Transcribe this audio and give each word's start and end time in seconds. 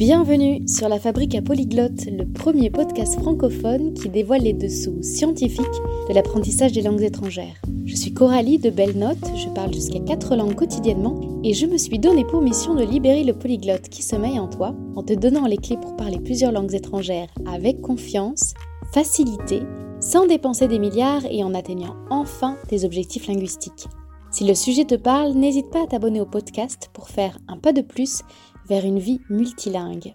Bienvenue 0.00 0.66
sur 0.66 0.88
la 0.88 0.98
Fabrique 0.98 1.34
à 1.34 1.42
Polyglotte, 1.42 2.06
le 2.06 2.24
premier 2.24 2.70
podcast 2.70 3.20
francophone 3.20 3.92
qui 3.92 4.08
dévoile 4.08 4.40
les 4.40 4.54
dessous 4.54 5.02
scientifiques 5.02 5.60
de 6.08 6.14
l'apprentissage 6.14 6.72
des 6.72 6.80
langues 6.80 7.02
étrangères. 7.02 7.60
Je 7.84 7.94
suis 7.96 8.14
Coralie 8.14 8.58
de 8.58 8.70
Belle 8.70 8.96
Note, 8.96 9.18
je 9.36 9.50
parle 9.50 9.74
jusqu'à 9.74 10.00
4 10.00 10.36
langues 10.36 10.54
quotidiennement 10.54 11.42
et 11.44 11.52
je 11.52 11.66
me 11.66 11.76
suis 11.76 11.98
donné 11.98 12.24
pour 12.24 12.40
mission 12.40 12.74
de 12.74 12.82
libérer 12.82 13.24
le 13.24 13.34
polyglotte 13.34 13.90
qui 13.90 14.02
sommeille 14.02 14.38
en 14.38 14.48
toi 14.48 14.74
en 14.96 15.02
te 15.02 15.12
donnant 15.12 15.44
les 15.44 15.58
clés 15.58 15.76
pour 15.76 15.96
parler 15.96 16.18
plusieurs 16.18 16.52
langues 16.52 16.74
étrangères 16.74 17.28
avec 17.46 17.82
confiance, 17.82 18.54
facilité, 18.94 19.60
sans 20.00 20.26
dépenser 20.26 20.66
des 20.66 20.78
milliards 20.78 21.26
et 21.30 21.44
en 21.44 21.52
atteignant 21.52 21.96
enfin 22.08 22.56
tes 22.68 22.86
objectifs 22.86 23.26
linguistiques. 23.26 23.86
Si 24.32 24.44
le 24.44 24.54
sujet 24.54 24.84
te 24.84 24.94
parle, 24.94 25.32
n'hésite 25.32 25.70
pas 25.70 25.82
à 25.82 25.86
t'abonner 25.88 26.20
au 26.20 26.24
podcast 26.24 26.88
pour 26.92 27.08
faire 27.08 27.36
un 27.48 27.58
pas 27.58 27.72
de 27.72 27.80
plus 27.80 28.22
vers 28.70 28.84
une 28.84 29.00
vie 29.00 29.20
multilingue. 29.28 30.14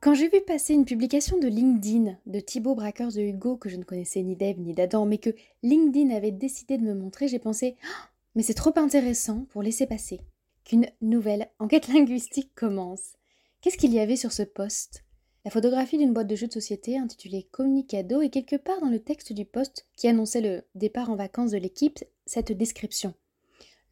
Quand 0.00 0.12
j'ai 0.12 0.28
vu 0.28 0.40
passer 0.40 0.74
une 0.74 0.84
publication 0.84 1.38
de 1.38 1.46
LinkedIn 1.46 2.18
de 2.26 2.40
Thibaut 2.40 2.74
Brackers 2.74 3.12
de 3.12 3.20
Hugo, 3.20 3.56
que 3.56 3.68
je 3.68 3.76
ne 3.76 3.84
connaissais 3.84 4.24
ni 4.24 4.34
d'Eve 4.34 4.58
ni 4.58 4.74
d'Adam, 4.74 5.06
mais 5.06 5.18
que 5.18 5.30
LinkedIn 5.62 6.12
avait 6.12 6.32
décidé 6.32 6.78
de 6.78 6.82
me 6.82 6.94
montrer, 6.94 7.28
j'ai 7.28 7.38
pensé 7.38 7.76
oh, 7.84 8.06
mais 8.34 8.42
c'est 8.42 8.54
trop 8.54 8.76
intéressant 8.76 9.46
pour 9.50 9.62
laisser 9.62 9.86
passer 9.86 10.20
qu'une 10.64 10.88
nouvelle 11.00 11.48
enquête 11.60 11.86
linguistique 11.94 12.50
commence. 12.56 13.12
Qu'est-ce 13.60 13.78
qu'il 13.78 13.94
y 13.94 14.00
avait 14.00 14.16
sur 14.16 14.32
ce 14.32 14.42
poste 14.42 15.04
La 15.44 15.52
photographie 15.52 15.98
d'une 15.98 16.12
boîte 16.12 16.26
de 16.26 16.34
jeux 16.34 16.48
de 16.48 16.52
société 16.52 16.98
intitulée 16.98 17.46
Communicado 17.52 18.20
et 18.20 18.30
quelque 18.30 18.56
part 18.56 18.80
dans 18.80 18.90
le 18.90 18.98
texte 18.98 19.32
du 19.32 19.44
poste 19.44 19.86
qui 19.96 20.08
annonçait 20.08 20.40
le 20.40 20.64
départ 20.74 21.08
en 21.08 21.14
vacances 21.14 21.52
de 21.52 21.58
l'équipe, 21.58 22.02
cette 22.24 22.50
description. 22.50 23.14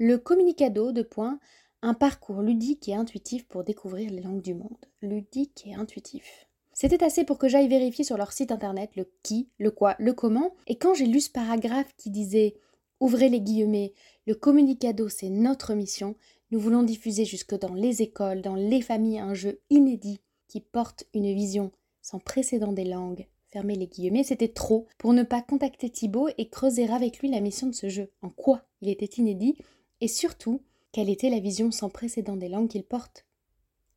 Le 0.01 0.19
Communicado, 0.19 0.91
de 0.91 1.03
points, 1.03 1.39
un 1.85 1.93
parcours 1.93 2.41
ludique 2.41 2.89
et 2.89 2.95
intuitif 2.95 3.47
pour 3.47 3.63
découvrir 3.63 4.11
les 4.11 4.23
langues 4.23 4.41
du 4.41 4.55
monde. 4.55 4.87
Ludique 5.03 5.65
et 5.67 5.75
intuitif. 5.75 6.47
C'était 6.73 7.05
assez 7.05 7.25
pour 7.25 7.37
que 7.37 7.47
j'aille 7.47 7.69
vérifier 7.69 8.05
sur 8.05 8.17
leur 8.17 8.33
site 8.33 8.51
internet 8.51 8.91
le 8.97 9.13
qui, 9.23 9.51
le 9.59 9.71
quoi, 9.71 9.95
le 9.99 10.15
comment, 10.15 10.55
et 10.67 10.77
quand 10.77 10.95
j'ai 10.95 11.05
lu 11.05 11.21
ce 11.21 11.31
paragraphe 11.31 11.95
qui 11.99 12.09
disait 12.09 12.57
Ouvrez 13.01 13.29
les 13.29 13.43
guillemets, 13.43 13.93
le 14.27 14.35
communicado 14.35 15.11
c'est 15.11 15.29
notre 15.29 15.75
mission, 15.75 16.17
nous 16.51 16.59
voulons 16.59 16.85
diffuser 16.85 17.27
jusque 17.27 17.55
dans 17.55 17.75
les 17.75 18.01
écoles, 18.01 18.41
dans 18.41 18.55
les 18.55 18.81
familles 18.81 19.19
un 19.19 19.35
jeu 19.35 19.61
inédit 19.69 20.21
qui 20.49 20.61
porte 20.61 21.05
une 21.13 21.35
vision 21.35 21.71
sans 22.01 22.19
précédent 22.19 22.73
des 22.73 22.85
langues. 22.85 23.27
Fermez 23.49 23.75
les 23.75 23.89
guillemets, 23.89 24.25
c'était 24.25 24.49
trop 24.49 24.87
pour 24.97 25.13
ne 25.13 25.23
pas 25.23 25.43
contacter 25.43 25.91
Thibaut 25.91 26.31
et 26.39 26.49
creuser 26.49 26.89
avec 26.89 27.19
lui 27.19 27.31
la 27.31 27.41
mission 27.41 27.67
de 27.67 27.75
ce 27.75 27.91
jeu. 27.91 28.11
En 28.23 28.31
quoi 28.31 28.63
il 28.81 28.89
était 28.89 29.21
inédit 29.21 29.59
et 30.01 30.09
surtout 30.09 30.63
quelle 30.95 31.11
était 31.11 31.29
la 31.29 31.41
vision 31.41 31.73
sans 31.73 31.89
précédent 31.89 32.37
des 32.37 32.49
langues 32.49 32.69
qu'il 32.69 32.85
porte? 32.85 33.27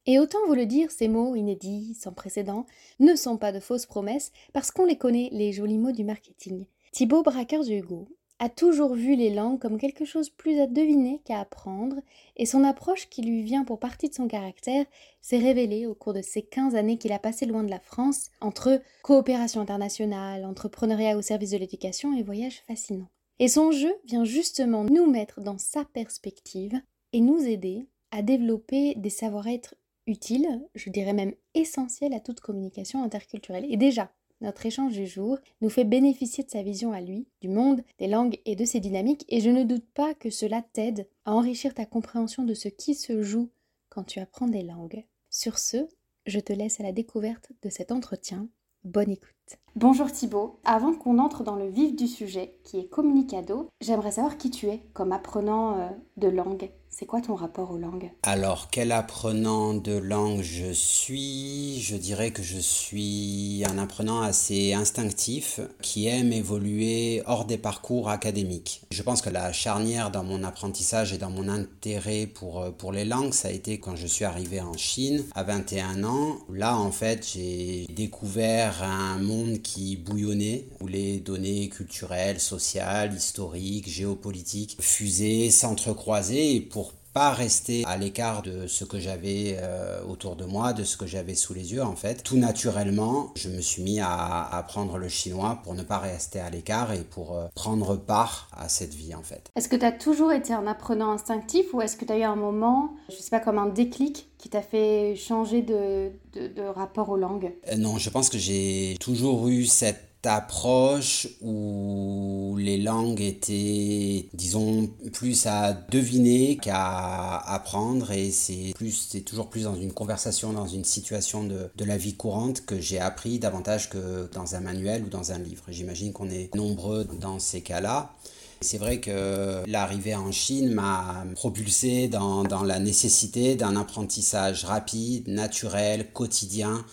Et 0.08 0.17
autant 0.17 0.40
vous 0.48 0.56
le 0.56 0.66
dire, 0.66 0.90
ces 0.90 1.08
mots 1.08 1.36
inédits, 1.36 1.94
sans 1.94 2.12
précédent, 2.12 2.66
ne 3.00 3.16
sont 3.16 3.38
pas 3.38 3.52
de 3.52 3.59
fausses 3.59 3.86
promesses, 3.86 4.31
parce 4.52 4.72
qu'on 4.72 4.86
les 4.86 4.98
connaît, 4.98 5.30
les 5.31 5.54
jolis 5.54 5.78
mots 5.78 5.92
du 5.92 6.04
marketing. 6.04 6.66
Thibaut 6.92 7.22
Braqueurs 7.22 7.70
Hugo 7.70 8.08
a 8.39 8.50
toujours 8.50 8.95
vu 8.95 9.16
les 9.16 9.30
langues 9.31 9.59
comme 9.59 9.78
quelque 9.78 10.06
chose 10.06 10.31
plus 10.31 10.59
à 10.59 10.66
deviner 10.66 11.22
qu'à 11.23 11.39
apprendre, 11.39 11.98
et 12.36 12.48
son 12.48 12.64
approche 12.64 13.09
qui 13.09 13.22
lui 13.22 13.44
vient 13.44 13.64
pour 13.64 13.80
partie 13.80 14.09
de 14.09 14.16
son 14.16 14.28
caractère 14.28 14.86
s'est 15.22 15.38
révélée 15.38 15.86
au 15.86 15.94
cours 15.94 16.14
de 16.14 16.23
ces 16.23 16.42
15 16.42 16.73
années 16.73 16.98
qu'il 16.98 17.11
a 17.11 17.20
passé 17.20 17.45
loin 17.45 17.64
de 17.64 17.70
la 17.70 17.80
France, 17.80 18.32
entre 18.42 18.82
coopération 19.04 19.61
internationale, 19.61 20.45
entrepreneuriat 20.45 21.16
au 21.16 21.22
service 21.22 21.52
de 21.52 21.58
l'éducation 21.58 22.17
et 22.17 22.23
voyages 22.23 22.64
fascinants. 22.66 23.09
Et 23.40 23.48
son 23.48 23.72
jeu 23.72 23.94
vient 24.06 24.26
justement 24.26 24.84
nous 24.84 25.06
mettre 25.06 25.42
dans 25.42 25.58
sa 25.58 25.86
perspective 25.86 26.82
et 27.14 27.22
nous 27.22 27.40
aider 27.46 27.88
à 28.12 28.22
développer 28.22 28.96
des 28.96 29.10
savoir-être 29.10 29.76
utiles, 30.08 30.48
je 30.74 30.90
dirais 30.90 31.14
même 31.14 31.34
essentiels 31.54 32.14
à 32.14 32.20
toute 32.20 32.40
communication 32.40 33.04
interculturelle. 33.04 33.66
Et 33.70 33.78
déjà, 33.78 34.12
notre 34.42 34.66
échange 34.66 34.94
du 34.94 35.08
jour 35.08 35.38
nous 35.61 35.70
fait 35.70 35.84
bénéficier 35.84 36.44
de 36.44 36.50
sa 36.50 36.64
vision 36.64 36.94
à 36.94 37.02
lui, 37.02 37.28
du 37.42 37.50
monde, 37.50 37.84
des 38.00 38.08
langues 38.08 38.39
et 38.45 38.56
de 38.56 38.66
ses 38.66 38.80
dynamiques, 38.80 39.26
et 39.30 39.40
je 39.40 39.50
ne 39.50 39.64
doute 39.64 39.86
pas 39.94 40.14
que 40.14 40.30
cela 40.30 40.64
t'aide 40.73 41.08
à 41.26 41.34
enrichir 41.34 41.73
ta 41.73 41.86
compréhension 41.86 42.44
de 42.44 42.54
ce 42.54 42.67
qui 42.70 42.95
se 42.95 43.22
joue 43.22 43.50
quand 43.90 44.04
tu 44.04 44.20
apprends 44.20 44.48
des 44.48 44.64
langues. 44.64 45.06
Sur 45.30 45.60
ce, 45.60 45.88
je 46.26 46.40
te 46.40 46.54
laisse 46.54 46.80
à 46.80 46.84
la 46.84 46.92
découverte 46.92 47.52
de 47.61 47.70
cet 47.70 47.92
entretien. 47.92 48.50
Bonne 48.84 49.11
écoute. 49.11 49.36
Bonjour 49.76 50.12
Thibaut. 50.12 50.60
Avant 50.66 50.94
qu'on 50.94 51.20
entre 51.20 51.44
dans 51.44 51.56
le 51.56 51.68
vif 51.68 51.96
du 51.96 52.08
sujet, 52.08 52.58
qui 52.64 52.80
est 52.80 52.90
communicado, 52.90 53.70
j'aimerais 53.80 54.14
savoir 54.14 54.38
qui 54.38 54.50
tu 54.50 54.68
es 54.68 54.82
comme 54.94 55.12
apprenant 55.12 55.78
euh, 55.78 55.88
de 56.18 56.28
langue. 56.28 56.72
C'est 57.00 57.06
quoi 57.06 57.22
ton 57.22 57.36
rapport 57.36 57.70
aux 57.70 57.78
langues? 57.78 58.10
Alors, 58.24 58.70
quel 58.72 58.92
apprenant 58.92 59.76
de 59.76 59.96
langue 59.96 60.42
je 60.42 60.72
suis? 60.72 61.80
Je 61.80 61.96
dirais 61.96 62.32
que 62.32 62.42
je 62.42 62.58
suis 62.58 63.64
un 63.70 63.78
apprenant 63.78 64.22
assez 64.22 64.74
instinctif 64.74 65.60
qui 65.84 66.08
aime 66.08 66.34
évoluer 66.34 67.22
hors 67.28 67.46
des 67.46 67.60
parcours 67.60 68.10
académiques. 68.10 68.82
Je 68.90 69.04
pense 69.04 69.22
que 69.22 69.30
la 69.30 69.54
charnière 69.54 70.10
dans 70.10 70.24
mon 70.24 70.44
apprentissage 70.44 71.14
et 71.14 71.20
dans 71.20 71.30
mon 71.30 71.48
intérêt 71.50 72.26
pour, 72.26 72.62
euh, 72.62 72.72
pour 72.72 72.92
les 72.92 73.06
langues, 73.06 73.34
ça 73.34 73.50
a 73.50 73.52
été 73.52 73.80
quand 73.80 73.96
je 73.96 74.08
suis 74.08 74.26
arrivé 74.26 74.60
en 74.60 74.76
Chine 74.76 75.24
à 75.36 75.44
21 75.44 76.04
ans. 76.04 76.40
Là, 76.52 76.76
en 76.80 76.92
fait, 76.92 77.30
j'ai 77.32 77.86
découvert 77.94 78.82
un 78.82 79.20
monde 79.20 79.62
qui 79.62 79.98
bouillonnait, 79.98 80.66
où 80.82 80.88
les 80.88 81.20
données 81.20 81.70
culturelles, 81.70 82.40
sociales, 82.40 83.14
historiques, 83.14 83.88
géopolitiques 83.88 84.78
fusaient, 84.80 85.52
s'entrecroisaient 85.52 86.60
pour 86.62 86.86
pas 87.17 87.32
rester 87.32 87.83
à 87.88 87.98
l'écart 87.98 88.44
de 88.44 88.67
ce 88.67 88.86
que 88.86 89.00
j'avais 89.00 89.58
euh, 89.60 90.04
autour 90.08 90.36
de 90.36 90.45
moi, 90.45 90.73
de 90.73 90.83
ce 90.83 90.98
que 90.98 91.08
j'avais 91.08 91.33
sous 91.33 91.55
les 91.55 91.73
yeux 91.73 91.82
en 91.82 91.95
fait. 91.95 92.22
Tout 92.22 92.38
naturellement, 92.38 93.32
je 93.36 93.50
me 93.50 93.60
suis 93.60 93.82
mis 93.82 94.00
à 94.00 94.48
apprendre 94.55 95.00
le 95.00 95.10
chinois 95.10 95.60
pour 95.64 95.73
ne 95.73 95.82
pas 95.82 95.98
rester 95.98 96.39
à 96.39 96.52
l'écart 96.52 96.94
et 96.94 97.02
pour 97.02 97.36
euh, 97.36 97.48
prendre 97.55 97.95
part 97.95 98.50
à 98.55 98.70
cette 98.70 98.94
vie 98.94 99.16
en 99.16 99.23
fait. 99.23 99.50
Est-ce 99.55 99.67
que 99.67 99.76
tu 99.76 99.83
as 99.83 99.92
toujours 99.92 100.32
été 100.32 100.54
un 100.54 100.67
apprenant 100.67 101.11
instinctif 101.11 101.73
ou 101.73 101.82
est-ce 101.82 101.98
que 101.98 102.05
tu 102.05 102.11
as 102.11 102.20
eu 102.20 102.23
un 102.23 102.36
moment, 102.36 102.94
je 103.10 103.16
sais 103.16 103.32
pas, 103.32 103.39
comme 103.39 103.58
un 103.58 103.70
déclic 103.70 104.28
qui 104.38 104.49
t'a 104.49 104.61
fait 104.61 105.16
changer 105.16 105.64
de, 105.64 106.11
de, 106.36 106.61
rapport 106.61 107.10
aux 107.10 107.17
langues? 107.17 107.52
Euh, 107.72 107.78
Non, 107.78 107.98
je 107.98 108.11
pense 108.11 108.30
que 108.30 108.38
j'ai 108.38 108.95
toujours 108.99 109.48
eu 109.48 109.66
cette 109.66 110.07
approche 110.26 111.28
où 111.42 112.55
les 112.60 112.78
langues 112.78 113.22
étaient, 113.22 114.28
disons, 114.33 114.89
plus 115.14 115.45
à 115.45 115.73
deviner 115.73 116.58
qu'à 116.58 117.38
apprendre 117.38 118.11
et 118.11 118.32
c'est 118.32 118.73
plus, 118.76 119.08
c'est 119.10 119.22
toujours 119.22 119.50
plus 119.50 119.64
dans 119.64 119.76
une 119.76 119.94
conversation, 119.94 120.54
dans 120.54 120.67
une 120.67 120.83
situation 120.83 121.44
de, 121.44 121.70
de 121.76 121.86
la 121.86 121.98
vie 121.98 122.16
courante 122.16 122.66
que 122.66 122.80
j'ai 122.80 123.00
appris 123.00 123.39
davantage 123.39 123.89
que 123.89 124.30
dans 124.33 124.55
un 124.55 124.60
manuel 124.60 125.04
ou 125.05 125.10
dans 125.10 125.32
un 125.32 125.39
livre. 125.39 125.64
J'imagine 125.70 126.14
qu'on 126.14 126.30
est 126.30 126.54
nombreux 126.55 127.08
dans 127.20 127.39
ces 127.39 127.61
cas-là. 127.61 128.12
C'est 128.60 128.80
vrai 128.80 129.00
que 129.00 129.63
l'arrivée 129.68 130.16
en 130.16 130.31
Chine 130.31 130.74
m'a 130.74 131.25
propulsé 131.36 132.07
dans, 132.07 132.44
dans 132.44 132.63
la 132.63 132.80
nécessité 132.80 133.56
d'un 133.56 133.75
apprentissage 133.75 134.66
rapide, 134.66 135.28
naturel, 135.28 136.12
quotidien, 136.12 136.84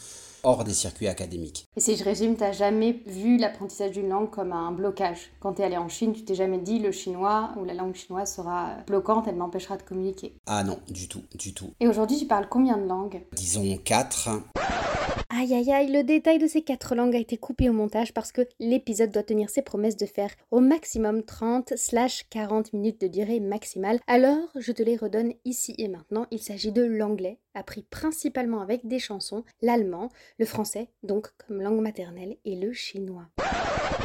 hors 0.45 0.65
des 0.65 0.73
circuits 0.73 1.09
académiques. 1.09 1.67
Et 1.77 1.81
si 1.81 1.97
je 1.97 2.05
résume, 2.05 2.37
tu 2.37 2.43
n'as 2.43 2.53
jamais 2.53 3.01
vu 3.07 3.37
l'apprentissage 3.37 3.93
d'une 3.93 4.09
langue 4.09 4.31
comme 4.31 4.53
un 4.53 4.73
blocage. 4.73 5.31
Quand 5.41 5.55
tu 5.55 5.63
es 5.63 5.65
allé 5.65 5.77
en 5.77 5.89
Chine, 5.89 6.13
tu 6.13 6.25
t'es 6.25 6.35
jamais 6.35 6.59
dit 6.59 6.79
le 6.79 6.93
chinois 6.93 7.51
ou 7.57 7.65
la 7.65 7.75
langue 7.75 7.95
chinoise 7.95 8.35
sera 8.35 8.77
bloquante, 8.87 9.27
elle 9.29 9.37
m'empêchera 9.37 9.77
de 9.77 9.83
communiquer. 9.83 10.35
Ah 10.47 10.63
non, 10.65 10.79
du 10.89 11.09
tout, 11.09 11.23
du 11.35 11.55
tout. 11.55 11.71
Et 11.81 11.89
aujourd'hui, 11.89 12.19
tu 12.19 12.27
parles 12.27 12.49
combien 12.49 12.77
de 12.77 12.87
langues? 12.87 13.23
Disons 13.33 13.65
quatre. 13.85 14.31
Aïe 15.37 15.53
aïe 15.53 15.73
aïe, 15.73 15.91
le 15.91 16.05
détail 16.05 16.39
de 16.39 16.47
ces 16.47 16.63
quatre 16.63 16.95
langues 16.95 17.17
a 17.17 17.19
été 17.19 17.37
coupé 17.37 17.69
au 17.69 17.73
montage 17.73 18.15
parce 18.15 18.31
que 18.31 18.43
l'épisode 18.61 19.11
doit 19.11 19.25
tenir 19.25 19.51
ses 19.51 19.63
promesses 19.63 19.97
de 19.97 20.07
faire 20.07 20.31
au 20.53 20.61
maximum 20.61 21.23
30/40 21.23 22.71
minutes 22.73 23.01
de 23.01 23.09
durée 23.09 23.41
maximale. 23.41 23.99
Alors, 24.07 24.49
je 24.55 24.71
te 24.71 24.85
les 24.85 24.97
redonne 24.97 25.33
ici 25.45 25.75
et 25.77 25.89
maintenant. 25.89 26.27
Il 26.31 26.39
s'agit 26.41 26.71
de 26.71 26.85
l'anglais, 26.85 27.41
appris 27.53 27.83
principalement 27.83 28.61
avec 28.61 28.87
des 28.87 29.01
chansons, 29.01 29.43
l'allemand, 29.61 30.09
le 30.39 30.47
français, 30.47 30.91
donc 31.03 31.27
comme 31.45 31.61
langue 31.61 31.81
maternelle, 31.81 32.37
et 32.45 32.55
le 32.55 32.73
chinois. 32.73 33.27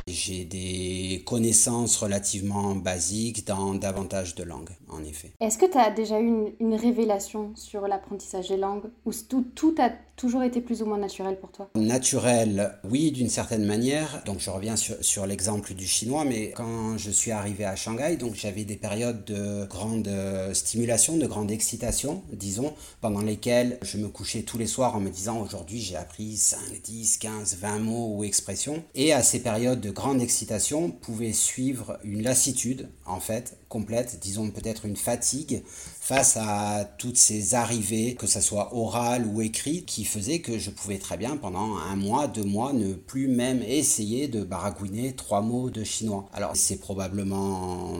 J'ai 0.09 0.43
des 0.43 1.23
connaissances 1.25 1.97
relativement 1.97 2.75
basiques 2.75 3.45
dans 3.45 3.75
davantage 3.75 4.35
de 4.35 4.43
langues, 4.43 4.71
en 4.89 5.03
effet. 5.03 5.31
Est-ce 5.39 5.57
que 5.57 5.65
tu 5.65 5.77
as 5.77 5.91
déjà 5.91 6.19
eu 6.19 6.53
une, 6.59 6.75
révélation 6.79 7.51
sur 7.55 7.87
l'apprentissage 7.87 8.47
des 8.49 8.57
langues 8.57 8.85
ou 9.05 9.11
tout, 9.27 9.45
tout 9.53 9.75
a 9.79 9.89
toujours 10.15 10.43
été 10.43 10.61
plus 10.61 10.81
ou 10.81 10.85
moins 10.85 10.97
naturel 10.97 11.37
pour 11.39 11.51
toi? 11.51 11.69
Naturel, 11.75 12.73
oui, 12.89 13.11
d'une 13.11 13.29
certaine 13.29 13.65
manière. 13.65 14.21
Donc 14.25 14.39
je 14.39 14.49
reviens 14.49 14.75
sur, 14.75 14.95
sur 15.03 15.25
l'exemple 15.25 15.73
du 15.73 15.85
chinois, 15.85 16.25
mais 16.25 16.51
quand 16.51 16.97
je 16.97 17.11
suis 17.11 17.31
arrivé 17.31 17.65
à 17.65 17.75
Shanghai, 17.75 18.17
donc 18.17 18.35
j'avais 18.35 18.63
des 18.63 18.77
périodes 18.77 19.25
de 19.25 19.65
grande 19.65 20.09
stimulation, 20.53 21.17
de 21.17 21.27
grande 21.27 21.51
excitation, 21.51 22.23
disons, 22.31 22.73
pendant 23.01 23.21
lesquelles 23.21 23.77
je 23.81 23.97
me 23.97 24.07
couchais 24.07 24.43
tous 24.43 24.57
les 24.57 24.67
soirs 24.67 24.95
en 24.95 24.99
me 24.99 25.09
disant 25.09 25.41
aujourd'hui 25.41 25.79
j'ai 25.79 25.95
appris 25.95 26.37
5, 26.37 26.59
10, 26.83 27.17
15, 27.17 27.57
20 27.57 27.79
mots 27.79 28.15
ou 28.15 28.23
expressions. 28.23 28.83
Et 28.95 29.13
à 29.13 29.23
ces 29.23 29.41
périodes 29.41 29.81
de 29.81 29.91
grande 29.99 30.21
excitation 30.21 30.91
pouvait 30.91 31.33
suivre 31.33 31.99
une 32.05 32.23
lassitude, 32.23 32.87
en 33.05 33.19
fait, 33.19 33.57
complète, 33.67 34.19
disons 34.21 34.49
peut-être 34.49 34.85
une 34.85 34.95
fatigue 34.95 35.61
face 35.65 36.37
à 36.37 36.89
toutes 36.97 37.17
ces 37.17 37.53
arrivées, 37.53 38.15
que 38.15 38.25
ce 38.25 38.39
soit 38.39 38.73
orales 38.73 39.25
ou 39.25 39.41
écrites, 39.41 39.85
qui 39.85 40.05
faisaient 40.05 40.39
que 40.39 40.57
je 40.57 40.69
pouvais 40.69 40.99
très 40.99 41.17
bien 41.17 41.35
pendant 41.35 41.75
un 41.75 41.97
mois, 41.97 42.27
deux 42.27 42.45
mois, 42.45 42.71
ne 42.71 42.93
plus 42.93 43.27
même 43.27 43.61
essayer 43.61 44.29
de 44.29 44.45
baragouiner 44.45 45.11
trois 45.13 45.41
mots 45.41 45.69
de 45.69 45.83
chinois. 45.83 46.29
Alors 46.31 46.55
c'est 46.55 46.77
probablement 46.77 47.99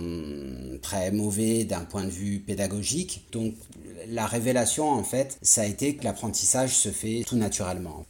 très 0.82 1.12
mauvais 1.12 1.66
d'un 1.66 1.84
point 1.84 2.06
de 2.06 2.12
vue 2.12 2.40
pédagogique, 2.40 3.28
donc 3.34 3.56
la 4.08 4.26
révélation 4.26 4.90
en 4.90 5.04
fait, 5.04 5.38
ça 5.42 5.64
a 5.64 5.66
été 5.66 5.98
que 5.98 6.06
l'apprentissage 6.06 6.78
se 6.78 6.90
fait 6.90 7.24
tout 7.28 7.36
naturellement. 7.36 8.06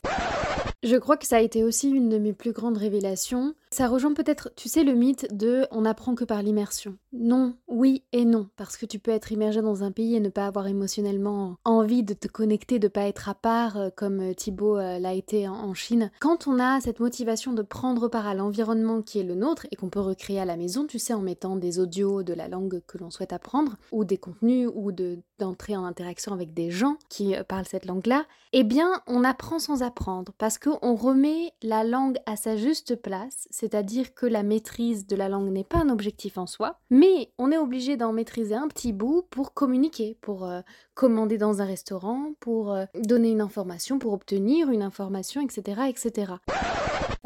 Je 0.81 0.95
crois 0.95 1.17
que 1.17 1.27
ça 1.27 1.37
a 1.37 1.41
été 1.41 1.65
aussi 1.65 1.89
une 1.89 2.07
de 2.07 2.17
mes 2.17 2.31
plus 2.31 2.53
grandes 2.53 2.77
révélations. 2.77 3.53
Ça 3.69 3.89
rejoint 3.89 4.13
peut-être, 4.13 4.49
tu 4.55 4.69
sais, 4.69 4.85
le 4.85 4.93
mythe 4.93 5.27
de 5.35 5.67
on 5.71 5.83
apprend 5.83 6.15
que 6.15 6.23
par 6.23 6.41
l'immersion. 6.41 6.97
Non, 7.11 7.55
oui 7.67 8.03
et 8.13 8.23
non, 8.23 8.47
parce 8.55 8.77
que 8.77 8.85
tu 8.85 8.97
peux 8.97 9.11
être 9.11 9.33
immergé 9.33 9.61
dans 9.61 9.83
un 9.83 9.91
pays 9.91 10.15
et 10.15 10.21
ne 10.21 10.29
pas 10.29 10.47
avoir 10.47 10.67
émotionnellement 10.67 11.57
envie 11.65 12.03
de 12.03 12.13
te 12.13 12.29
connecter, 12.29 12.79
de 12.79 12.87
pas 12.87 13.07
être 13.07 13.27
à 13.27 13.35
part, 13.35 13.75
euh, 13.75 13.89
comme 13.93 14.21
euh, 14.21 14.33
Thibaut 14.33 14.77
euh, 14.77 14.99
l'a 14.99 15.13
été 15.13 15.49
en 15.49 15.73
Chine. 15.73 16.11
Quand 16.21 16.47
on 16.47 16.59
a 16.59 16.79
cette 16.79 17.01
motivation 17.01 17.51
de 17.51 17.61
prendre 17.61 18.07
part 18.07 18.25
à 18.25 18.33
l'environnement 18.33 19.01
qui 19.01 19.19
est 19.19 19.23
le 19.23 19.35
nôtre 19.35 19.67
et 19.71 19.75
qu'on 19.75 19.89
peut 19.89 19.99
recréer 19.99 20.39
à 20.39 20.45
la 20.45 20.55
maison, 20.55 20.85
tu 20.87 20.97
sais, 20.97 21.13
en 21.13 21.21
mettant 21.21 21.57
des 21.57 21.79
audios 21.79 22.23
de 22.23 22.33
la 22.33 22.47
langue 22.47 22.81
que 22.87 22.97
l'on 22.97 23.11
souhaite 23.11 23.33
apprendre, 23.33 23.75
ou 23.91 24.05
des 24.05 24.17
contenus, 24.17 24.69
ou 24.73 24.93
d'entrer 24.93 25.75
en 25.75 25.83
interaction 25.83 26.33
avec 26.33 26.53
des 26.53 26.71
gens 26.71 26.97
qui 27.09 27.35
parlent 27.47 27.67
cette 27.67 27.85
langue-là, 27.85 28.25
eh 28.53 28.63
bien, 28.63 29.01
on 29.07 29.23
apprend 29.23 29.59
sans 29.59 29.83
apprendre, 29.83 30.31
parce 30.37 30.57
que 30.57 30.68
on 30.81 30.95
remet 30.95 31.53
la 31.61 31.83
langue 31.83 32.17
à 32.25 32.35
sa 32.35 32.57
juste 32.57 32.95
place, 32.95 33.47
c'est-à-dire 33.49 34.13
que 34.13 34.25
la 34.25 34.43
maîtrise 34.43 35.07
de 35.07 35.15
la 35.15 35.29
langue 35.29 35.51
n'est 35.51 35.63
pas 35.63 35.79
un 35.79 35.89
objectif 35.89 36.37
en 36.37 36.45
soi, 36.45 36.79
mais 36.89 37.31
on 37.37 37.51
est 37.51 37.57
obligé 37.57 37.97
d'en 37.97 38.13
maîtriser 38.13 38.55
un 38.55 38.67
petit 38.67 38.93
bout 38.93 39.23
pour 39.29 39.53
communiquer, 39.53 40.17
pour 40.21 40.45
euh, 40.45 40.61
commander 40.93 41.37
dans 41.37 41.61
un 41.61 41.65
restaurant, 41.65 42.33
pour 42.39 42.73
euh, 42.73 42.85
donner 42.95 43.31
une 43.31 43.41
information, 43.41 43.99
pour 43.99 44.13
obtenir 44.13 44.69
une 44.69 44.83
information, 44.83 45.41
etc. 45.41 45.81
etc. 45.89 46.33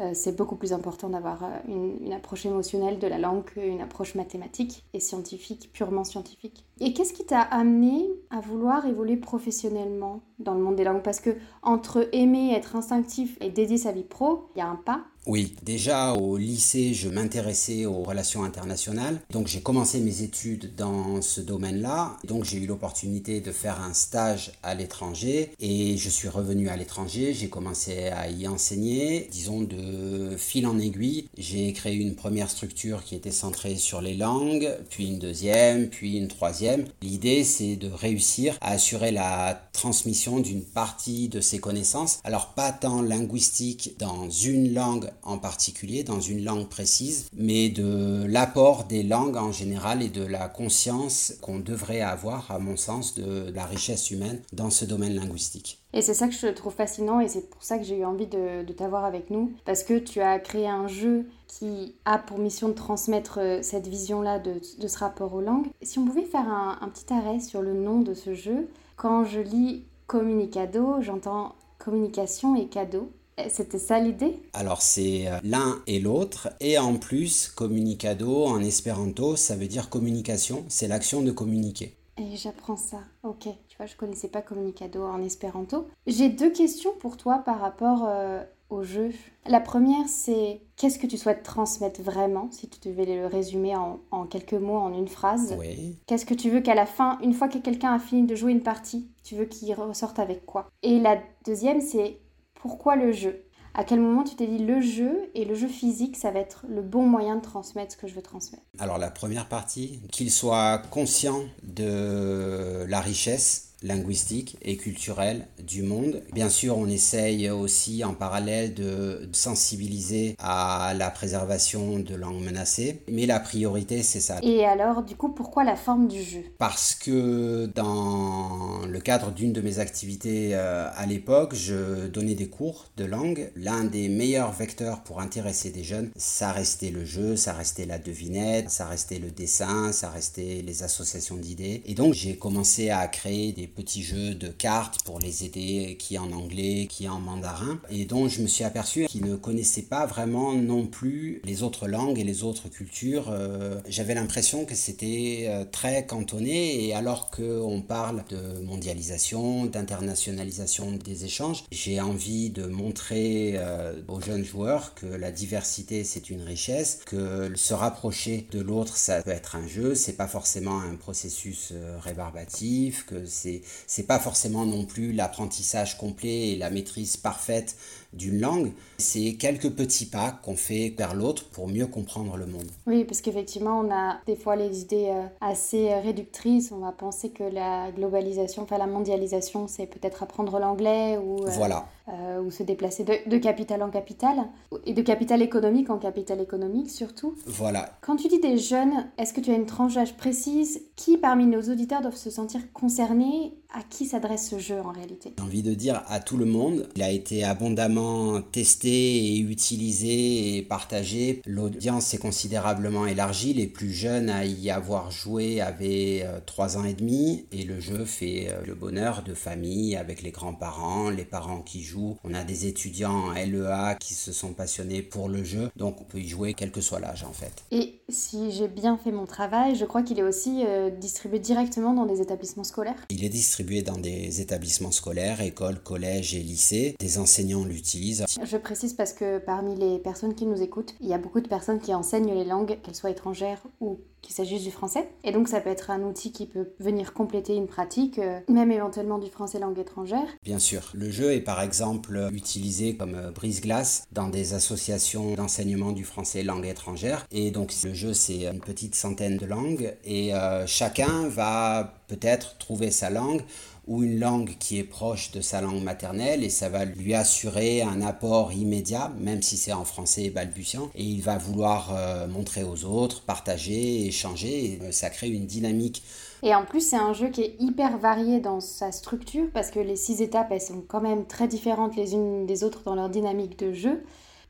Euh, 0.00 0.10
c'est 0.12 0.36
beaucoup 0.36 0.56
plus 0.56 0.72
important 0.72 1.08
d'avoir 1.08 1.44
une, 1.68 2.12
approche 2.12 2.46
émotionnelle 2.46 2.98
de 2.98 3.06
la 3.06 3.18
langue 3.18 3.44
qu'une 3.44 3.80
approche 3.80 4.14
mathématique 4.14 4.84
et 4.92 5.00
scientifique, 5.00 5.70
purement 5.72 6.04
scientifique. 6.04 6.64
Et 6.80 6.92
qu'est-ce 6.92 7.12
qui 7.12 7.24
t'a 7.24 7.40
amené 7.40 8.08
à 8.30 8.40
vouloir 8.40 8.86
évoluer 8.86 9.16
professionnellement 9.16 10.20
dans 10.38 10.54
le 10.54 10.60
monde 10.60 10.76
des 10.76 10.84
langues? 10.84 11.02
Parce 11.02 11.20
que 11.20 11.36
entre 11.62 12.08
aimer, 12.12 12.52
être 12.54 12.76
instinctif 12.76 13.36
et 13.40 13.50
dédier 13.50 13.78
sa 13.78 13.92
vie 13.92 14.02
pro, 14.02 14.48
il 14.54 14.58
y 14.58 14.62
a 14.62 14.68
un 14.68 14.76
pas. 14.76 15.04
Oui, 15.26 15.54
déjà 15.62 16.12
au 16.12 16.36
lycée, 16.36 16.92
je 16.92 17.08
m'intéressais 17.08 17.86
aux 17.86 18.02
relations 18.02 18.44
internationales. 18.44 19.18
Donc 19.30 19.46
j'ai 19.46 19.62
commencé 19.62 20.00
mes 20.00 20.20
études 20.20 20.74
dans 20.76 21.22
ce 21.22 21.40
domaine-là. 21.40 22.18
Donc 22.24 22.44
j'ai 22.44 22.58
eu 22.58 22.66
l'opportunité 22.66 23.40
de 23.40 23.50
faire 23.50 23.80
un 23.80 23.94
stage 23.94 24.52
à 24.62 24.74
l'étranger 24.74 25.52
et 25.60 25.96
je 25.96 26.10
suis 26.10 26.28
revenu 26.28 26.68
à 26.68 26.76
l'étranger. 26.76 27.32
J'ai 27.32 27.48
commencé 27.48 28.08
à 28.08 28.28
y 28.28 28.46
enseigner, 28.46 29.26
disons 29.32 29.62
de 29.62 30.36
fil 30.36 30.66
en 30.66 30.78
aiguille. 30.78 31.26
J'ai 31.38 31.72
créé 31.72 31.94
une 31.94 32.16
première 32.16 32.50
structure 32.50 33.02
qui 33.02 33.14
était 33.14 33.30
centrée 33.30 33.76
sur 33.76 34.02
les 34.02 34.14
langues, 34.14 34.76
puis 34.90 35.06
une 35.06 35.18
deuxième, 35.18 35.88
puis 35.88 36.18
une 36.18 36.28
troisième. 36.28 36.84
L'idée 37.00 37.44
c'est 37.44 37.76
de 37.76 37.88
réussir 37.88 38.58
à 38.60 38.72
assurer 38.72 39.10
la 39.10 39.68
transmission 39.72 40.40
d'une 40.40 40.62
partie 40.62 41.28
de 41.28 41.40
ces 41.40 41.60
connaissances. 41.60 42.18
Alors 42.24 42.48
pas 42.48 42.72
tant 42.72 43.00
linguistique 43.00 43.94
dans 43.98 44.28
une 44.28 44.74
langue 44.74 45.10
en 45.22 45.38
particulier, 45.38 46.04
dans 46.04 46.20
une 46.20 46.44
langue 46.44 46.68
précise, 46.68 47.28
mais 47.36 47.68
de 47.68 48.24
l'apport 48.26 48.84
des 48.84 49.02
langues 49.02 49.36
en 49.36 49.52
général 49.52 50.02
et 50.02 50.08
de 50.08 50.24
la 50.24 50.48
conscience 50.48 51.34
qu'on 51.40 51.58
devrait 51.58 52.00
avoir, 52.00 52.50
à 52.50 52.58
mon 52.58 52.76
sens, 52.76 53.14
de 53.14 53.50
la 53.54 53.64
richesse 53.64 54.10
humaine 54.10 54.40
dans 54.52 54.70
ce 54.70 54.84
domaine 54.84 55.14
linguistique. 55.14 55.80
Et 55.92 56.02
c'est 56.02 56.14
ça 56.14 56.26
que 56.26 56.34
je 56.34 56.48
trouve 56.48 56.74
fascinant 56.74 57.20
et 57.20 57.28
c'est 57.28 57.48
pour 57.48 57.62
ça 57.62 57.78
que 57.78 57.84
j'ai 57.84 57.98
eu 57.98 58.04
envie 58.04 58.26
de, 58.26 58.64
t'avoir 58.72 59.04
avec 59.04 59.30
nous, 59.30 59.52
parce 59.64 59.84
que 59.84 59.98
tu 59.98 60.20
as 60.20 60.38
créé 60.40 60.66
un 60.66 60.88
jeu 60.88 61.26
qui 61.46 61.94
a 62.04 62.18
pour 62.18 62.38
mission 62.38 62.68
de 62.68 62.74
transmettre 62.74 63.38
euh, 63.38 63.62
cette 63.62 63.86
vision-là 63.86 64.40
de, 64.40 64.60
ce 64.60 64.98
rapport 64.98 65.32
aux 65.34 65.40
langues. 65.40 65.68
Si 65.82 66.00
on 66.00 66.04
pouvait 66.04 66.24
faire 66.24 66.48
un, 66.48 66.78
un 66.80 66.88
petit 66.88 67.12
arrêt 67.12 67.38
sur 67.38 67.62
le 67.62 67.74
nom 67.74 68.00
de 68.00 68.14
ce 68.14 68.34
jeu, 68.34 68.68
quand 68.96 69.24
je 69.24 69.38
lis 69.38 69.84
communicado, 70.08 71.00
j'entends 71.00 71.54
communication 71.78 72.56
et 72.56 72.66
cadeau. 72.66 73.10
C'était 73.48 73.78
ça 73.78 73.98
l'idée? 73.98 74.40
Alors 74.52 74.80
c'est 74.80 75.26
euh, 75.26 75.38
l'un 75.42 75.82
et 75.86 75.98
l'autre. 75.98 76.48
Et 76.60 76.78
en 76.78 76.96
plus, 76.96 77.48
communicado 77.48 78.44
en 78.44 78.60
espéranto, 78.60 79.36
ça 79.36 79.56
veut 79.56 79.66
dire 79.66 79.90
communication. 79.90 80.64
C'est 80.68 80.88
l'action 80.88 81.22
de 81.22 81.32
communiquer. 81.32 81.96
Et 82.16 82.36
j'apprends 82.36 82.76
ça. 82.76 82.98
Ok. 83.24 83.48
Tu 83.68 83.76
vois, 83.76 83.86
je 83.86 83.96
connaissais 83.96 84.28
pas 84.28 84.40
communicado 84.40 85.02
en 85.02 85.20
espéranto. 85.20 85.88
J'ai 86.06 86.28
deux 86.28 86.50
questions 86.50 86.92
pour 87.00 87.16
toi 87.16 87.42
par 87.44 87.58
rapport 87.58 88.04
euh, 88.06 88.40
au 88.70 88.84
jeu. 88.84 89.10
La 89.46 89.58
première, 89.58 90.06
c'est 90.08 90.60
qu'est-ce 90.76 91.00
que 91.00 91.08
tu 91.08 91.18
souhaites 91.18 91.42
transmettre 91.42 92.00
vraiment, 92.02 92.48
si 92.52 92.68
tu 92.68 92.88
devais 92.88 93.04
le 93.04 93.26
résumer 93.26 93.74
en, 93.74 93.98
en 94.12 94.26
quelques 94.26 94.54
mots, 94.54 94.76
en 94.76 94.94
une 94.94 95.08
phrase? 95.08 95.56
Oui. 95.58 95.98
Qu'est-ce 96.06 96.24
que 96.24 96.34
tu 96.34 96.50
veux 96.50 96.60
qu'à 96.60 96.76
la 96.76 96.86
fin, 96.86 97.18
une 97.20 97.34
fois 97.34 97.48
que 97.48 97.58
quelqu'un 97.58 97.92
a 97.94 97.98
fini 97.98 98.28
de 98.28 98.36
jouer 98.36 98.52
une 98.52 98.62
partie, 98.62 99.08
tu 99.24 99.34
veux 99.34 99.46
qu'il 99.46 99.74
ressorte 99.74 100.20
avec 100.20 100.46
quoi? 100.46 100.68
Et 100.84 101.00
la 101.00 101.18
deuxième, 101.44 101.80
c'est 101.80 102.20
pourquoi 102.64 102.96
le 102.96 103.12
jeu. 103.12 103.44
À 103.74 103.84
quel 103.84 104.00
moment 104.00 104.24
tu 104.24 104.36
t'es 104.36 104.46
dit 104.46 104.64
le 104.64 104.80
jeu 104.80 105.30
et 105.34 105.44
le 105.44 105.54
jeu 105.54 105.68
physique, 105.68 106.16
ça 106.16 106.30
va 106.30 106.40
être 106.40 106.64
le 106.66 106.80
bon 106.80 107.06
moyen 107.06 107.36
de 107.36 107.42
transmettre 107.42 107.92
ce 107.92 107.98
que 107.98 108.06
je 108.06 108.14
veux 108.14 108.22
transmettre? 108.22 108.64
Alors 108.78 108.96
la 108.96 109.10
première 109.10 109.50
partie, 109.50 110.00
qu'il 110.10 110.30
soit 110.30 110.80
conscient 110.90 111.42
de 111.62 112.86
la 112.88 113.00
richesse 113.02 113.73
linguistique 113.84 114.56
et 114.62 114.76
culturelle 114.76 115.46
du 115.62 115.82
monde. 115.82 116.22
Bien 116.32 116.48
sûr, 116.48 116.76
on 116.76 116.88
essaye 116.88 117.48
aussi 117.50 118.02
en 118.02 118.14
parallèle 118.14 118.74
de 118.74 119.28
sensibiliser 119.32 120.34
à 120.38 120.94
la 120.96 121.10
préservation 121.10 121.98
de 121.98 122.14
langues 122.14 122.42
menacées, 122.42 123.02
mais 123.08 123.26
la 123.26 123.38
priorité, 123.38 124.02
c'est 124.02 124.20
ça. 124.20 124.38
Et 124.42 124.64
alors, 124.64 125.02
du 125.02 125.14
coup, 125.14 125.28
pourquoi 125.28 125.64
la 125.64 125.76
forme 125.76 126.08
du 126.08 126.22
jeu? 126.22 126.42
Parce 126.58 126.94
que 126.94 127.66
dans 127.74 128.86
le 128.86 129.00
cadre 129.00 129.30
d'une 129.30 129.52
de 129.52 129.60
mes 129.60 129.78
activités 129.78 130.50
euh, 130.54 130.88
à 130.96 131.06
l'époque, 131.06 131.54
je 131.54 132.06
donnais 132.06 132.34
des 132.34 132.48
cours 132.48 132.86
de 132.96 133.04
langue. 133.04 133.52
L'un 133.54 133.84
des 133.84 134.08
meilleurs 134.08 134.52
vecteurs 134.52 135.02
pour 135.02 135.20
intéresser 135.20 135.70
des 135.70 135.84
jeunes, 135.84 136.10
ça 136.16 136.52
restait 136.52 136.90
le 136.90 137.04
jeu, 137.04 137.36
ça 137.36 137.52
restait 137.52 137.84
la 137.84 137.98
devinette, 137.98 138.70
ça 138.70 138.86
restait 138.86 139.18
le 139.18 139.30
dessin, 139.30 139.92
ça 139.92 140.08
restait 140.08 140.62
les 140.64 140.82
associations 140.82 141.36
d'idées. 141.36 141.82
Et 141.84 141.94
donc, 141.94 142.14
j'ai 142.14 142.36
commencé 142.36 142.88
à 142.90 143.06
créer 143.08 143.52
des 143.52 143.66
petits 143.74 144.02
jeux 144.02 144.34
de 144.34 144.48
cartes 144.48 145.02
pour 145.04 145.18
les 145.18 145.44
aider, 145.44 145.96
qui 145.98 146.18
en 146.18 146.32
anglais, 146.32 146.86
qui 146.88 147.08
en 147.08 147.20
mandarin, 147.20 147.80
et 147.90 148.04
dont 148.04 148.28
je 148.28 148.40
me 148.40 148.46
suis 148.46 148.64
aperçu 148.64 149.06
qu'ils 149.06 149.24
ne 149.24 149.36
connaissaient 149.36 149.82
pas 149.82 150.06
vraiment 150.06 150.54
non 150.54 150.86
plus 150.86 151.40
les 151.44 151.62
autres 151.62 151.88
langues 151.88 152.18
et 152.18 152.24
les 152.24 152.42
autres 152.44 152.68
cultures. 152.68 153.30
Euh, 153.30 153.80
j'avais 153.88 154.14
l'impression 154.14 154.64
que 154.64 154.74
c'était 154.74 155.46
euh, 155.48 155.64
très 155.70 156.06
cantonné, 156.06 156.86
et 156.86 156.94
alors 156.94 157.30
qu'on 157.30 157.82
parle 157.82 158.24
de 158.28 158.60
mondialisation, 158.60 159.66
d'internationalisation 159.66 160.92
des 160.92 161.24
échanges, 161.24 161.64
j'ai 161.72 162.00
envie 162.00 162.50
de 162.50 162.66
montrer 162.66 163.54
euh, 163.56 164.00
aux 164.08 164.20
jeunes 164.20 164.44
joueurs 164.44 164.94
que 164.94 165.06
la 165.06 165.30
diversité 165.30 166.04
c'est 166.04 166.30
une 166.30 166.42
richesse, 166.42 167.00
que 167.06 167.50
se 167.54 167.74
rapprocher 167.74 168.46
de 168.52 168.60
l'autre 168.60 168.96
ça 168.96 169.22
peut 169.22 169.30
être 169.30 169.56
un 169.56 169.66
jeu, 169.66 169.94
c'est 169.94 170.12
pas 170.12 170.28
forcément 170.28 170.80
un 170.80 170.94
processus 170.96 171.72
rébarbatif, 172.00 173.04
que 173.06 173.24
c'est 173.24 173.62
c'est 173.86 174.06
pas 174.06 174.18
forcément 174.18 174.66
non 174.66 174.84
plus 174.84 175.12
l'apprentissage 175.12 175.98
complet 175.98 176.50
et 176.50 176.56
la 176.56 176.70
maîtrise 176.70 177.16
parfaite 177.16 177.76
d'une 178.16 178.40
langue, 178.40 178.72
c'est 178.98 179.34
quelques 179.34 179.70
petits 179.70 180.06
pas 180.06 180.30
qu'on 180.42 180.56
fait 180.56 180.94
vers 180.96 181.14
l'autre 181.14 181.44
pour 181.50 181.68
mieux 181.68 181.86
comprendre 181.86 182.36
le 182.36 182.46
monde. 182.46 182.66
Oui, 182.86 183.04
parce 183.04 183.20
qu'effectivement, 183.20 183.80
on 183.80 183.90
a 183.92 184.18
des 184.26 184.36
fois 184.36 184.56
les 184.56 184.80
idées 184.80 185.08
euh, 185.08 185.26
assez 185.40 185.92
réductrices. 185.94 186.72
On 186.72 186.78
va 186.78 186.92
penser 186.92 187.30
que 187.30 187.44
la 187.44 187.90
globalisation, 187.92 188.62
enfin 188.62 188.78
la 188.78 188.86
mondialisation, 188.86 189.66
c'est 189.68 189.86
peut-être 189.86 190.22
apprendre 190.22 190.58
l'anglais 190.58 191.18
ou, 191.18 191.44
euh, 191.44 191.50
voilà. 191.50 191.86
Euh, 192.08 192.42
ou 192.42 192.50
se 192.50 192.62
déplacer 192.62 193.02
de, 193.02 193.14
de 193.28 193.38
capitale 193.38 193.82
en 193.82 193.88
capitale, 193.90 194.36
et 194.84 194.92
de 194.92 195.00
capitale 195.00 195.40
économique 195.40 195.88
en 195.88 195.96
capitale 195.96 196.40
économique 196.40 196.90
surtout. 196.90 197.34
Voilà. 197.46 197.96
Quand 198.02 198.16
tu 198.16 198.28
dis 198.28 198.40
des 198.40 198.58
jeunes, 198.58 199.06
est-ce 199.16 199.32
que 199.32 199.40
tu 199.40 199.50
as 199.50 199.54
une 199.54 199.64
tranche 199.64 199.94
d'âge 199.94 200.14
précise? 200.14 200.82
Qui 200.96 201.16
parmi 201.16 201.46
nos 201.46 201.62
auditeurs 201.62 202.02
doivent 202.02 202.14
se 202.14 202.30
sentir 202.30 202.60
concernés? 202.72 203.54
À 203.76 203.82
qui 203.90 204.06
s'adresse 204.06 204.50
ce 204.50 204.60
jeu 204.60 204.78
en 204.78 204.92
réalité? 204.92 205.32
J'ai 205.36 205.42
envie 205.42 205.62
de 205.64 205.74
dire 205.74 206.04
à 206.06 206.20
tout 206.20 206.36
le 206.36 206.44
monde, 206.44 206.88
il 206.94 207.02
a 207.02 207.10
été 207.10 207.42
abondamment 207.42 208.03
testé 208.52 208.88
et 208.88 209.38
utilisé 209.38 210.56
et 210.56 210.62
partagé, 210.62 211.42
l'audience 211.46 212.06
s'est 212.06 212.18
considérablement 212.18 213.06
élargie. 213.06 213.54
Les 213.54 213.66
plus 213.66 213.92
jeunes 213.92 214.30
à 214.30 214.44
y 214.44 214.70
avoir 214.70 215.10
joué 215.10 215.60
avaient 215.60 216.26
3 216.46 216.78
ans 216.78 216.84
et 216.84 216.94
demi 216.94 217.46
et 217.52 217.64
le 217.64 217.80
jeu 217.80 218.04
fait 218.04 218.48
le 218.66 218.74
bonheur 218.74 219.22
de 219.22 219.34
familles 219.34 219.96
avec 219.96 220.22
les 220.22 220.30
grands-parents, 220.30 221.10
les 221.10 221.24
parents 221.24 221.62
qui 221.62 221.82
jouent. 221.82 222.16
On 222.24 222.34
a 222.34 222.44
des 222.44 222.66
étudiants 222.66 223.28
en 223.28 223.32
LEA 223.32 223.96
qui 224.00 224.14
se 224.14 224.32
sont 224.32 224.52
passionnés 224.52 225.02
pour 225.02 225.28
le 225.28 225.44
jeu, 225.44 225.70
donc 225.76 226.00
on 226.00 226.04
peut 226.04 226.18
y 226.18 226.28
jouer 226.28 226.54
quel 226.54 226.70
que 226.70 226.80
soit 226.80 227.00
l'âge 227.00 227.24
en 227.24 227.32
fait. 227.32 227.64
Et 227.70 228.00
si 228.08 228.52
j'ai 228.52 228.68
bien 228.68 228.96
fait 228.96 229.12
mon 229.12 229.26
travail, 229.26 229.76
je 229.76 229.84
crois 229.84 230.02
qu'il 230.02 230.18
est 230.18 230.22
aussi 230.22 230.64
euh, 230.66 230.90
distribué 230.90 231.38
directement 231.38 231.94
dans 231.94 232.06
des 232.06 232.20
établissements 232.20 232.64
scolaires. 232.64 233.06
Il 233.10 233.24
est 233.24 233.28
distribué 233.28 233.82
dans 233.82 233.96
des 233.96 234.40
établissements 234.40 234.90
scolaires, 234.90 235.40
écoles, 235.40 235.80
collèges 235.82 236.34
et 236.34 236.40
lycées. 236.40 236.96
Des 236.98 237.18
enseignants 237.18 237.64
l'utilisent. 237.64 237.93
Je 238.42 238.56
précise 238.56 238.94
parce 238.94 239.12
que 239.12 239.38
parmi 239.38 239.74
les 239.76 239.98
personnes 239.98 240.34
qui 240.34 240.46
nous 240.46 240.62
écoutent, 240.62 240.94
il 241.00 241.08
y 241.08 241.14
a 241.14 241.18
beaucoup 241.18 241.40
de 241.40 241.48
personnes 241.48 241.80
qui 241.80 241.94
enseignent 241.94 242.32
les 242.34 242.44
langues, 242.44 242.78
qu'elles 242.82 242.94
soient 242.94 243.10
étrangères 243.10 243.62
ou 243.80 244.00
qu'il 244.22 244.34
s'agisse 244.34 244.62
du 244.62 244.70
français. 244.70 245.08
Et 245.22 245.32
donc 245.32 245.48
ça 245.48 245.60
peut 245.60 245.68
être 245.68 245.90
un 245.90 246.02
outil 246.02 246.32
qui 246.32 246.46
peut 246.46 246.72
venir 246.80 247.12
compléter 247.12 247.54
une 247.54 247.66
pratique, 247.66 248.18
euh, 248.18 248.40
même 248.48 248.72
éventuellement 248.72 249.18
du 249.18 249.30
français 249.30 249.58
langue 249.58 249.78
étrangère. 249.78 250.26
Bien 250.42 250.58
sûr. 250.58 250.90
Le 250.94 251.10
jeu 251.10 251.32
est 251.32 251.42
par 251.42 251.60
exemple 251.60 252.30
utilisé 252.32 252.96
comme 252.96 253.32
brise-glace 253.34 254.04
dans 254.12 254.28
des 254.28 254.54
associations 254.54 255.34
d'enseignement 255.34 255.92
du 255.92 256.04
français 256.04 256.42
langue 256.42 256.66
étrangère. 256.66 257.26
Et 257.30 257.50
donc 257.50 257.72
le 257.84 257.92
jeu 257.92 258.14
c'est 258.14 258.46
une 258.46 258.60
petite 258.60 258.94
centaine 258.94 259.36
de 259.36 259.46
langues 259.46 259.94
et 260.04 260.34
euh, 260.34 260.66
chacun 260.66 261.28
va 261.28 261.94
peut-être 262.08 262.56
trouver 262.58 262.90
sa 262.90 263.10
langue 263.10 263.42
ou 263.86 264.02
une 264.02 264.18
langue 264.18 264.56
qui 264.58 264.78
est 264.78 264.84
proche 264.84 265.30
de 265.32 265.40
sa 265.40 265.60
langue 265.60 265.82
maternelle 265.82 266.44
et 266.44 266.50
ça 266.50 266.68
va 266.68 266.84
lui 266.84 267.14
assurer 267.14 267.82
un 267.82 268.02
apport 268.02 268.52
immédiat, 268.52 269.12
même 269.18 269.42
si 269.42 269.56
c'est 269.56 269.72
en 269.72 269.84
français 269.84 270.30
balbutiant, 270.30 270.90
et 270.94 271.02
il 271.02 271.22
va 271.22 271.38
vouloir 271.38 271.94
euh, 271.94 272.26
montrer 272.26 272.64
aux 272.64 272.84
autres, 272.84 273.22
partager, 273.22 274.06
échanger, 274.06 274.64
et 274.64 274.78
euh, 274.82 274.92
ça 274.92 275.10
crée 275.10 275.28
une 275.28 275.46
dynamique. 275.46 276.02
Et 276.42 276.54
en 276.54 276.64
plus, 276.64 276.86
c'est 276.86 276.96
un 276.96 277.14
jeu 277.14 277.28
qui 277.28 277.40
est 277.40 277.56
hyper 277.58 277.98
varié 277.98 278.38
dans 278.38 278.60
sa 278.60 278.92
structure 278.92 279.48
parce 279.54 279.70
que 279.70 279.80
les 279.80 279.96
six 279.96 280.20
étapes, 280.20 280.48
elles 280.50 280.60
sont 280.60 280.82
quand 280.86 281.00
même 281.00 281.26
très 281.26 281.48
différentes 281.48 281.96
les 281.96 282.12
unes 282.12 282.44
des 282.44 282.64
autres 282.64 282.82
dans 282.84 282.94
leur 282.94 283.08
dynamique 283.08 283.58
de 283.58 283.72
jeu. 283.72 284.02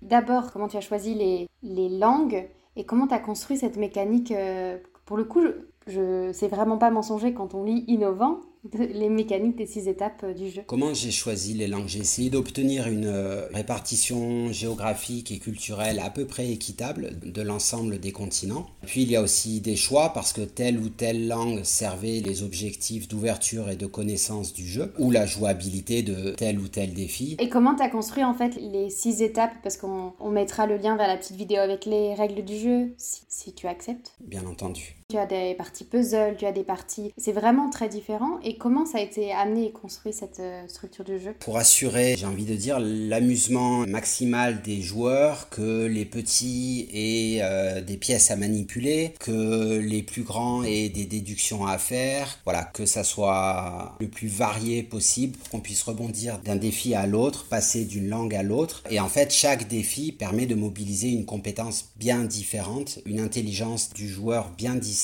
D'abord, 0.02 0.52
comment 0.52 0.68
tu 0.68 0.76
as 0.76 0.80
choisi 0.80 1.14
les, 1.14 1.48
les 1.62 1.88
langues 1.88 2.48
et 2.76 2.84
comment 2.84 3.06
tu 3.06 3.14
as 3.14 3.20
construit 3.20 3.56
cette 3.56 3.76
mécanique. 3.76 4.32
Euh, 4.32 4.76
pour 5.04 5.16
le 5.16 5.24
coup, 5.24 5.42
je, 5.86 6.30
c'est 6.32 6.48
vraiment 6.48 6.78
pas 6.78 6.90
mensonger 6.90 7.32
quand 7.32 7.54
on 7.54 7.64
lit 7.64 7.84
innovant, 7.86 8.40
les 8.72 9.08
mécaniques 9.08 9.56
des 9.56 9.66
six 9.66 9.88
étapes 9.88 10.22
euh, 10.24 10.34
du 10.34 10.50
jeu. 10.50 10.62
Comment 10.66 10.94
j'ai 10.94 11.10
choisi 11.10 11.54
les 11.54 11.66
langues? 11.66 11.88
J'ai 11.88 12.00
essayé 12.00 12.30
d'obtenir 12.30 12.88
une 12.88 13.06
euh, 13.06 13.46
répartition 13.52 14.52
géographique 14.52 15.30
et 15.30 15.38
culturelle 15.38 16.00
à 16.02 16.10
peu 16.10 16.24
près 16.26 16.50
équitable 16.50 17.18
de 17.22 17.42
l'ensemble 17.42 17.98
des 17.98 18.12
continents. 18.12 18.66
Puis 18.86 19.02
il 19.02 19.10
y 19.10 19.16
a 19.16 19.22
aussi 19.22 19.60
des 19.60 19.76
choix 19.76 20.12
parce 20.12 20.32
que 20.32 20.42
telle 20.42 20.78
ou 20.78 20.88
telle 20.88 21.28
langue 21.28 21.62
servait 21.62 22.20
les 22.20 22.42
objectifs 22.42 23.08
d'ouverture 23.08 23.68
et 23.70 23.76
de 23.76 23.86
connaissance 23.86 24.52
du 24.52 24.66
jeu 24.66 24.92
ou 24.98 25.10
la 25.10 25.26
jouabilité 25.26 26.02
de 26.02 26.30
tel 26.30 26.58
ou 26.58 26.68
tel 26.68 26.94
défi. 26.94 27.36
Et 27.38 27.48
comment 27.48 27.74
tu 27.74 27.82
as 27.82 27.90
construit 27.90 28.24
en 28.24 28.34
fait 28.34 28.56
les 28.56 28.90
six 28.90 29.22
étapes? 29.22 29.52
Parce 29.62 29.76
qu'on 29.76 30.30
mettra 30.30 30.66
le 30.66 30.76
lien 30.76 30.96
vers 30.96 31.08
la 31.08 31.16
petite 31.16 31.36
vidéo 31.36 31.58
avec 31.58 31.86
les 31.86 32.14
règles 32.14 32.44
du 32.44 32.58
jeu 32.58 32.94
si, 32.96 33.22
si 33.28 33.52
tu 33.52 33.66
acceptes. 33.66 34.12
Bien 34.20 34.44
entendu. 34.46 34.96
Tu 35.14 35.20
as 35.20 35.26
des 35.26 35.54
parties 35.54 35.84
puzzle, 35.84 36.34
tu 36.36 36.44
as 36.44 36.50
des 36.50 36.64
parties... 36.64 37.12
C'est 37.16 37.30
vraiment 37.30 37.70
très 37.70 37.88
différent. 37.88 38.40
Et 38.42 38.56
comment 38.56 38.84
ça 38.84 38.98
a 38.98 39.00
été 39.00 39.30
amené 39.30 39.66
et 39.66 39.70
construit 39.70 40.12
cette 40.12 40.40
euh, 40.40 40.66
structure 40.66 41.04
du 41.04 41.20
jeu? 41.20 41.36
Pour 41.38 41.56
assurer, 41.56 42.16
j'ai 42.18 42.26
envie 42.26 42.44
de 42.44 42.56
dire, 42.56 42.80
l'amusement 42.80 43.86
maximal 43.86 44.60
des 44.62 44.82
joueurs, 44.82 45.50
que 45.50 45.86
les 45.86 46.04
petits 46.04 46.88
aient 46.92 47.42
euh, 47.44 47.80
des 47.80 47.96
pièces 47.96 48.32
à 48.32 48.36
manipuler, 48.36 49.14
que 49.20 49.78
les 49.78 50.02
plus 50.02 50.24
grands 50.24 50.64
aient 50.64 50.88
des 50.88 51.04
déductions 51.04 51.64
à 51.64 51.78
faire, 51.78 52.40
voilà, 52.42 52.64
que 52.64 52.84
ça 52.84 53.04
soit 53.04 53.94
le 54.00 54.08
plus 54.08 54.26
varié 54.26 54.82
possible, 54.82 55.38
qu'on 55.52 55.60
puisse 55.60 55.84
rebondir 55.84 56.40
d'un 56.40 56.56
défi 56.56 56.92
à 56.96 57.06
l'autre, 57.06 57.46
passer 57.46 57.84
d'une 57.84 58.08
langue 58.08 58.34
à 58.34 58.42
l'autre. 58.42 58.82
Et 58.90 58.98
en 58.98 59.08
fait, 59.08 59.32
chaque 59.32 59.68
défi 59.68 60.10
permet 60.10 60.46
de 60.46 60.56
mobiliser 60.56 61.10
une 61.10 61.24
compétence 61.24 61.90
bien 62.00 62.24
différente, 62.24 62.98
une 63.06 63.20
intelligence 63.20 63.92
du 63.92 64.08
joueur 64.08 64.50
bien 64.58 64.74
distincte. 64.74 65.03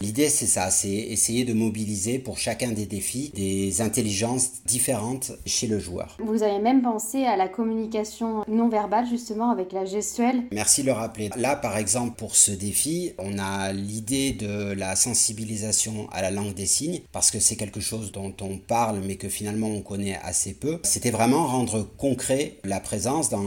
L'idée, 0.00 0.28
c'est 0.28 0.46
ça, 0.46 0.70
c'est 0.70 0.88
essayer 0.88 1.44
de 1.44 1.52
mobiliser 1.52 2.18
pour 2.18 2.38
chacun 2.38 2.70
des 2.72 2.86
défis, 2.86 3.32
des 3.34 3.80
intelligences 3.80 4.62
différentes 4.66 5.32
chez 5.46 5.66
le 5.66 5.78
joueur. 5.78 6.16
Vous 6.20 6.42
avez 6.42 6.58
même 6.58 6.82
pensé 6.82 7.24
à 7.24 7.36
la 7.36 7.48
communication 7.48 8.44
non 8.48 8.68
verbale 8.68 9.06
justement 9.08 9.50
avec 9.50 9.72
la 9.72 9.84
gestuelle. 9.84 10.44
Merci 10.52 10.82
de 10.82 10.86
le 10.86 10.92
rappeler. 10.92 11.30
Là 11.36 11.56
par 11.56 11.76
exemple 11.76 12.14
pour 12.16 12.36
ce 12.36 12.52
défi, 12.52 13.12
on 13.18 13.38
a 13.38 13.72
l'idée 13.72 14.32
de 14.32 14.72
la 14.72 14.96
sensibilisation 14.96 16.08
à 16.10 16.22
la 16.22 16.30
langue 16.30 16.54
des 16.54 16.66
signes 16.66 17.00
parce 17.12 17.30
que 17.30 17.40
c'est 17.40 17.56
quelque 17.56 17.80
chose 17.80 18.12
dont 18.12 18.34
on 18.40 18.58
parle 18.58 19.00
mais 19.06 19.16
que 19.16 19.28
finalement 19.28 19.68
on 19.68 19.82
connaît 19.82 20.18
assez 20.22 20.54
peu. 20.54 20.78
C'était 20.82 21.10
vraiment 21.10 21.46
rendre 21.46 21.88
concret 21.96 22.58
la 22.64 22.80
présence 22.80 23.30
dans 23.30 23.42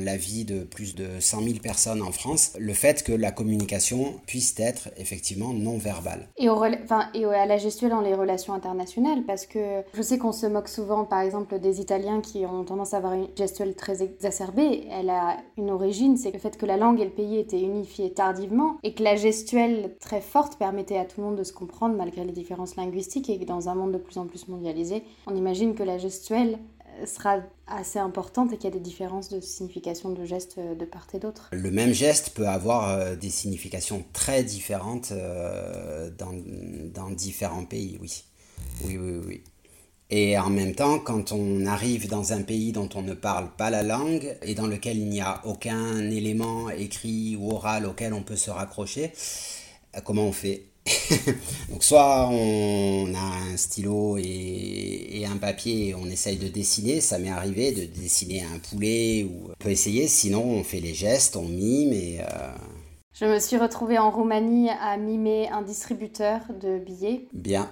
la 0.00 0.16
vie 0.16 0.44
de 0.44 0.60
plus 0.60 0.94
de 0.94 1.08
100 1.20 1.42
000 1.42 1.54
personnes 1.62 2.02
en 2.02 2.12
France, 2.12 2.52
le 2.58 2.74
fait 2.74 3.02
que 3.02 3.12
la 3.12 3.30
communication 3.30 4.14
puisse 4.26 4.54
être 4.58 4.88
effectivement 4.96 5.35
non 5.36 5.78
verbale. 5.78 6.28
Et, 6.36 6.48
au 6.48 6.56
enfin, 6.56 7.08
et 7.14 7.24
à 7.24 7.46
la 7.46 7.58
gestuelle 7.58 7.90
dans 7.90 8.00
les 8.00 8.14
relations 8.14 8.54
internationales 8.54 9.24
parce 9.26 9.46
que 9.46 9.82
je 9.94 10.02
sais 10.02 10.18
qu'on 10.18 10.32
se 10.32 10.46
moque 10.46 10.68
souvent 10.68 11.04
par 11.04 11.20
exemple 11.20 11.58
des 11.58 11.80
Italiens 11.80 12.20
qui 12.20 12.44
ont 12.46 12.64
tendance 12.64 12.94
à 12.94 12.98
avoir 12.98 13.14
une 13.14 13.28
gestuelle 13.36 13.74
très 13.74 14.02
exacerbée. 14.02 14.86
Elle 14.90 15.10
a 15.10 15.36
une 15.56 15.70
origine, 15.70 16.16
c'est 16.16 16.30
le 16.30 16.38
fait 16.38 16.56
que 16.56 16.66
la 16.66 16.76
langue 16.76 17.00
et 17.00 17.04
le 17.04 17.10
pays 17.10 17.38
étaient 17.38 17.60
unifiés 17.60 18.12
tardivement 18.12 18.78
et 18.82 18.94
que 18.94 19.02
la 19.02 19.16
gestuelle 19.16 19.96
très 20.00 20.20
forte 20.20 20.58
permettait 20.58 20.98
à 20.98 21.04
tout 21.04 21.20
le 21.20 21.26
monde 21.26 21.36
de 21.36 21.44
se 21.44 21.52
comprendre 21.52 21.96
malgré 21.96 22.24
les 22.24 22.32
différences 22.32 22.76
linguistiques 22.76 23.30
et 23.30 23.38
que 23.38 23.44
dans 23.44 23.68
un 23.68 23.74
monde 23.74 23.92
de 23.92 23.98
plus 23.98 24.18
en 24.18 24.26
plus 24.26 24.48
mondialisé, 24.48 25.02
on 25.26 25.34
imagine 25.34 25.74
que 25.74 25.82
la 25.82 25.98
gestuelle 25.98 26.58
sera 27.04 27.40
assez 27.66 27.98
importante 27.98 28.52
et 28.52 28.56
qu'il 28.56 28.70
y 28.70 28.72
a 28.72 28.76
des 28.76 28.80
différences 28.80 29.28
de 29.28 29.40
signification 29.40 30.10
de 30.10 30.24
gestes 30.24 30.56
euh, 30.58 30.74
de 30.74 30.84
part 30.84 31.06
et 31.12 31.18
d'autre. 31.18 31.48
Le 31.52 31.70
même 31.70 31.92
geste 31.92 32.30
peut 32.30 32.48
avoir 32.48 32.88
euh, 32.90 33.16
des 33.16 33.30
significations 33.30 34.04
très 34.12 34.44
différentes 34.44 35.12
dans, 36.18 36.32
dans 36.94 37.10
différents 37.10 37.64
pays, 37.64 37.98
oui. 38.00 38.24
Oui, 38.84 38.96
oui, 38.96 39.20
oui. 39.26 39.42
Et 40.08 40.38
en 40.38 40.50
même 40.50 40.74
temps, 40.74 41.00
quand 41.00 41.32
on 41.32 41.66
arrive 41.66 42.08
dans 42.08 42.32
un 42.32 42.42
pays 42.42 42.70
dont 42.70 42.88
on 42.94 43.02
ne 43.02 43.14
parle 43.14 43.50
pas 43.56 43.70
la 43.70 43.82
langue 43.82 44.36
et 44.42 44.54
dans 44.54 44.68
lequel 44.68 44.98
il 44.98 45.08
n'y 45.08 45.20
a 45.20 45.40
aucun 45.44 45.98
élément 46.10 46.70
écrit 46.70 47.36
ou 47.36 47.50
oral 47.50 47.86
auquel 47.86 48.12
on 48.14 48.22
peut 48.22 48.36
se 48.36 48.50
raccrocher, 48.50 49.12
euh, 49.96 50.00
comment 50.04 50.22
on 50.24 50.32
fait? 50.32 50.66
Donc 51.70 51.82
soit 51.82 52.28
on 52.30 53.12
a 53.14 53.52
un 53.52 53.56
stylo 53.56 54.16
et, 54.18 55.24
un 55.28 55.38
papier 55.38 55.88
et 55.88 55.94
on 55.94 56.06
essaye 56.06 56.36
de 56.36 56.48
dessiner, 56.48 57.00
ça 57.00 57.18
m'est 57.18 57.30
arrivé 57.30 57.72
de 57.72 57.84
dessiner 58.00 58.42
un 58.42 58.58
poulet 58.58 59.24
ou 59.24 59.50
on 59.50 59.54
peut 59.58 59.70
essayer, 59.70 60.06
sinon 60.06 60.44
on 60.44 60.62
fait 60.62 60.80
les 60.80 60.94
gestes, 60.94 61.36
on 61.36 61.48
mime 61.48 61.92
et... 61.92 62.20
Euh, 62.20 62.52
je 63.18 63.24
me 63.24 63.38
suis 63.38 63.56
retrouvée 63.56 63.98
en 63.98 64.10
Roumanie 64.10 64.68
à 64.68 64.98
mimer 64.98 65.48
un 65.48 65.62
distributeur 65.62 66.40
de 66.60 66.78
billets. 66.78 67.26
Bien. 67.32 67.70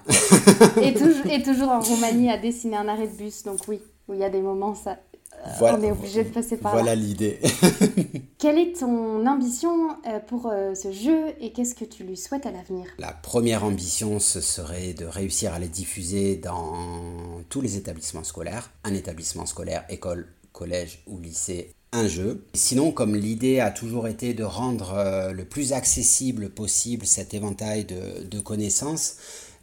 et, 0.83 0.95
toujours, 0.95 1.27
et 1.27 1.43
toujours 1.43 1.69
en 1.69 1.81
Roumanie 1.81 2.31
à 2.31 2.39
dessiner 2.39 2.79
un 2.79 2.89
arrêt 2.89 3.09
de 3.09 3.15
bus. 3.15 3.43
Donc 3.43 3.59
oui, 3.69 3.83
où 4.09 4.15
il 4.15 4.21
y 4.21 4.25
a 4.25 4.31
des 4.31 4.41
moments, 4.41 4.75
ça, 4.75 4.97
euh, 5.47 5.77
on 5.79 5.83
est 5.83 5.91
obligé 5.91 6.25
de 6.25 6.29
passer 6.29 6.57
par 6.57 6.73
voilà 6.73 6.95
là. 6.95 7.01
Voilà 7.01 7.07
l'idée. 7.07 7.41
Quelle 8.39 8.59
est 8.59 8.79
ton 8.79 9.27
ambition 9.27 9.91
euh, 10.07 10.19
pour 10.27 10.47
euh, 10.47 10.75
ce 10.75 10.93
jeu 10.93 11.35
et 11.41 11.53
qu'est-ce 11.53 11.75
que 11.75 11.85
tu 11.85 12.05
lui 12.05 12.17
souhaites 12.17 12.47
à 12.47 12.51
l'avenir? 12.51 12.87
La 12.99 13.13
première 13.13 13.65
ambition, 13.65 14.19
ce 14.19 14.41
serait 14.41 14.95
de 14.95 15.05
réussir 15.05 15.53
à 15.53 15.59
les 15.59 15.69
diffuser 15.69 16.37
dans 16.37 16.75
tous 17.49 17.61
les 17.61 17.77
établissements 17.77 18.25
scolaires. 18.25 18.71
Un 18.85 18.95
établissement 18.95 19.47
scolaire, 19.47 19.85
école, 19.89 20.27
collège 20.53 21.03
ou 21.07 21.19
lycée 21.19 21.75
un 21.95 22.09
jeu. 22.09 22.45
Sinon, 22.55 22.91
comme 22.91 23.15
l'idée 23.15 23.61
a 23.61 23.71
toujours 23.71 24.09
été 24.09 24.35
de 24.35 24.43
rendre 24.43 24.95
euh, 24.95 25.33
le 25.33 25.45
plus 25.45 25.73
accessible 25.73 26.51
possible 26.51 27.07
cet 27.07 27.35
éventail 27.35 27.85
de, 27.85 28.41
connaissances, 28.41 29.17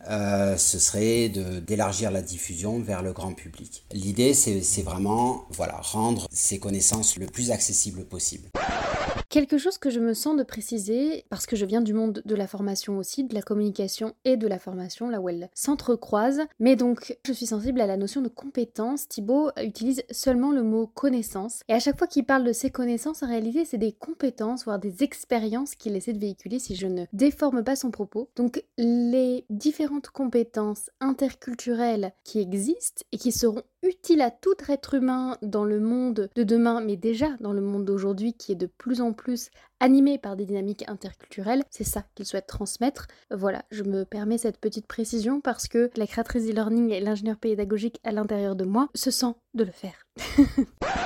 euh, 0.09 0.57
ce 0.57 0.79
serait 0.79 1.29
d'élargir 1.29 2.11
la 2.11 2.21
diffusion 2.21 2.79
vers 2.79 3.01
le 3.01 3.13
grand 3.13 3.33
public. 3.33 3.83
L'idée, 3.91 4.33
c'est 4.33 4.83
vraiment 4.83 5.45
voilà, 5.51 5.77
rendre 5.81 6.27
ces 6.31 6.59
connaissances 6.59 7.17
le 7.17 7.27
plus 7.27 7.51
accessible 7.51 8.05
possible. 8.05 8.49
Quelque 9.31 9.57
chose 9.57 9.77
que 9.77 9.89
je 9.89 10.01
me 10.01 10.13
sens 10.13 10.35
de 10.35 10.43
préciser, 10.43 11.23
parce 11.29 11.45
que 11.45 11.55
je 11.55 11.65
viens 11.65 11.79
du 11.79 11.93
monde 11.93 12.21
de 12.25 12.35
la 12.35 12.47
formation 12.47 12.97
aussi, 12.97 13.23
de 13.23 13.33
la 13.33 13.41
communication 13.41 14.13
et 14.25 14.35
de 14.35 14.45
la 14.45 14.59
formation, 14.59 15.09
là 15.09 15.21
où 15.21 15.29
elles 15.29 15.49
s'entrecroisent, 15.53 16.41
mais 16.59 16.75
donc 16.75 17.17
je 17.25 17.31
suis 17.31 17.45
sensible 17.45 17.79
à 17.79 17.87
la 17.87 17.95
notion 17.95 18.19
de 18.19 18.27
compétence. 18.27 19.07
Thibaut 19.07 19.51
utilise 19.63 20.03
seulement 20.11 20.51
le 20.51 20.63
mot 20.63 20.85
connaissance, 20.85 21.61
et 21.69 21.73
à 21.73 21.79
chaque 21.79 21.97
fois 21.97 22.07
qu'il 22.07 22.25
parle 22.25 22.43
de 22.43 22.51
ses 22.51 22.71
connaissances, 22.71 23.23
en 23.23 23.27
réalité 23.27 23.63
c'est 23.63 23.77
des 23.77 23.93
compétences, 23.93 24.65
voire 24.65 24.79
des 24.79 25.01
expériences 25.01 25.75
qu'il 25.75 25.95
essaie 25.95 26.11
de 26.11 26.19
véhiculer 26.19 26.59
si 26.59 26.75
je 26.75 26.87
ne 26.87 27.05
déforme 27.13 27.63
pas 27.63 27.77
son 27.77 27.89
propos. 27.89 28.27
Donc 28.35 28.61
les 28.77 29.45
différentes 29.49 30.09
compétences 30.09 30.89
interculturelles 30.99 32.11
qui 32.25 32.41
existent 32.41 33.05
et 33.13 33.17
qui 33.17 33.31
seront 33.31 33.63
utile 33.83 34.21
à 34.21 34.29
tout 34.29 34.53
être 34.67 34.93
humain 34.93 35.37
dans 35.41 35.63
le 35.63 35.79
monde 35.79 36.29
de 36.35 36.43
demain, 36.43 36.81
mais 36.81 36.97
déjà 36.97 37.29
dans 37.39 37.53
le 37.53 37.61
monde 37.61 37.85
d'aujourd'hui 37.85 38.33
qui 38.33 38.51
est 38.51 38.55
de 38.55 38.67
plus 38.67 39.01
en 39.01 39.13
plus 39.13 39.20
animé 39.79 40.17
par 40.17 40.35
des 40.35 40.45
dynamiques 40.45 40.85
interculturelles. 40.87 41.63
C'est 41.69 41.83
ça 41.83 42.03
qu'il 42.15 42.25
souhaite 42.25 42.47
transmettre. 42.47 43.07
Voilà, 43.29 43.63
je 43.71 43.83
me 43.83 44.05
permets 44.05 44.37
cette 44.37 44.59
petite 44.59 44.87
précision 44.87 45.41
parce 45.41 45.67
que 45.67 45.89
la 45.95 46.07
créatrice 46.07 46.49
e-learning 46.49 46.91
et 46.91 46.99
l'ingénieur 46.99 47.37
pédagogique 47.37 47.99
à 48.03 48.11
l'intérieur 48.11 48.55
de 48.55 48.65
moi 48.65 48.89
se 48.95 49.11
sent 49.11 49.33
de 49.53 49.63
le 49.63 49.71
faire. 49.71 50.07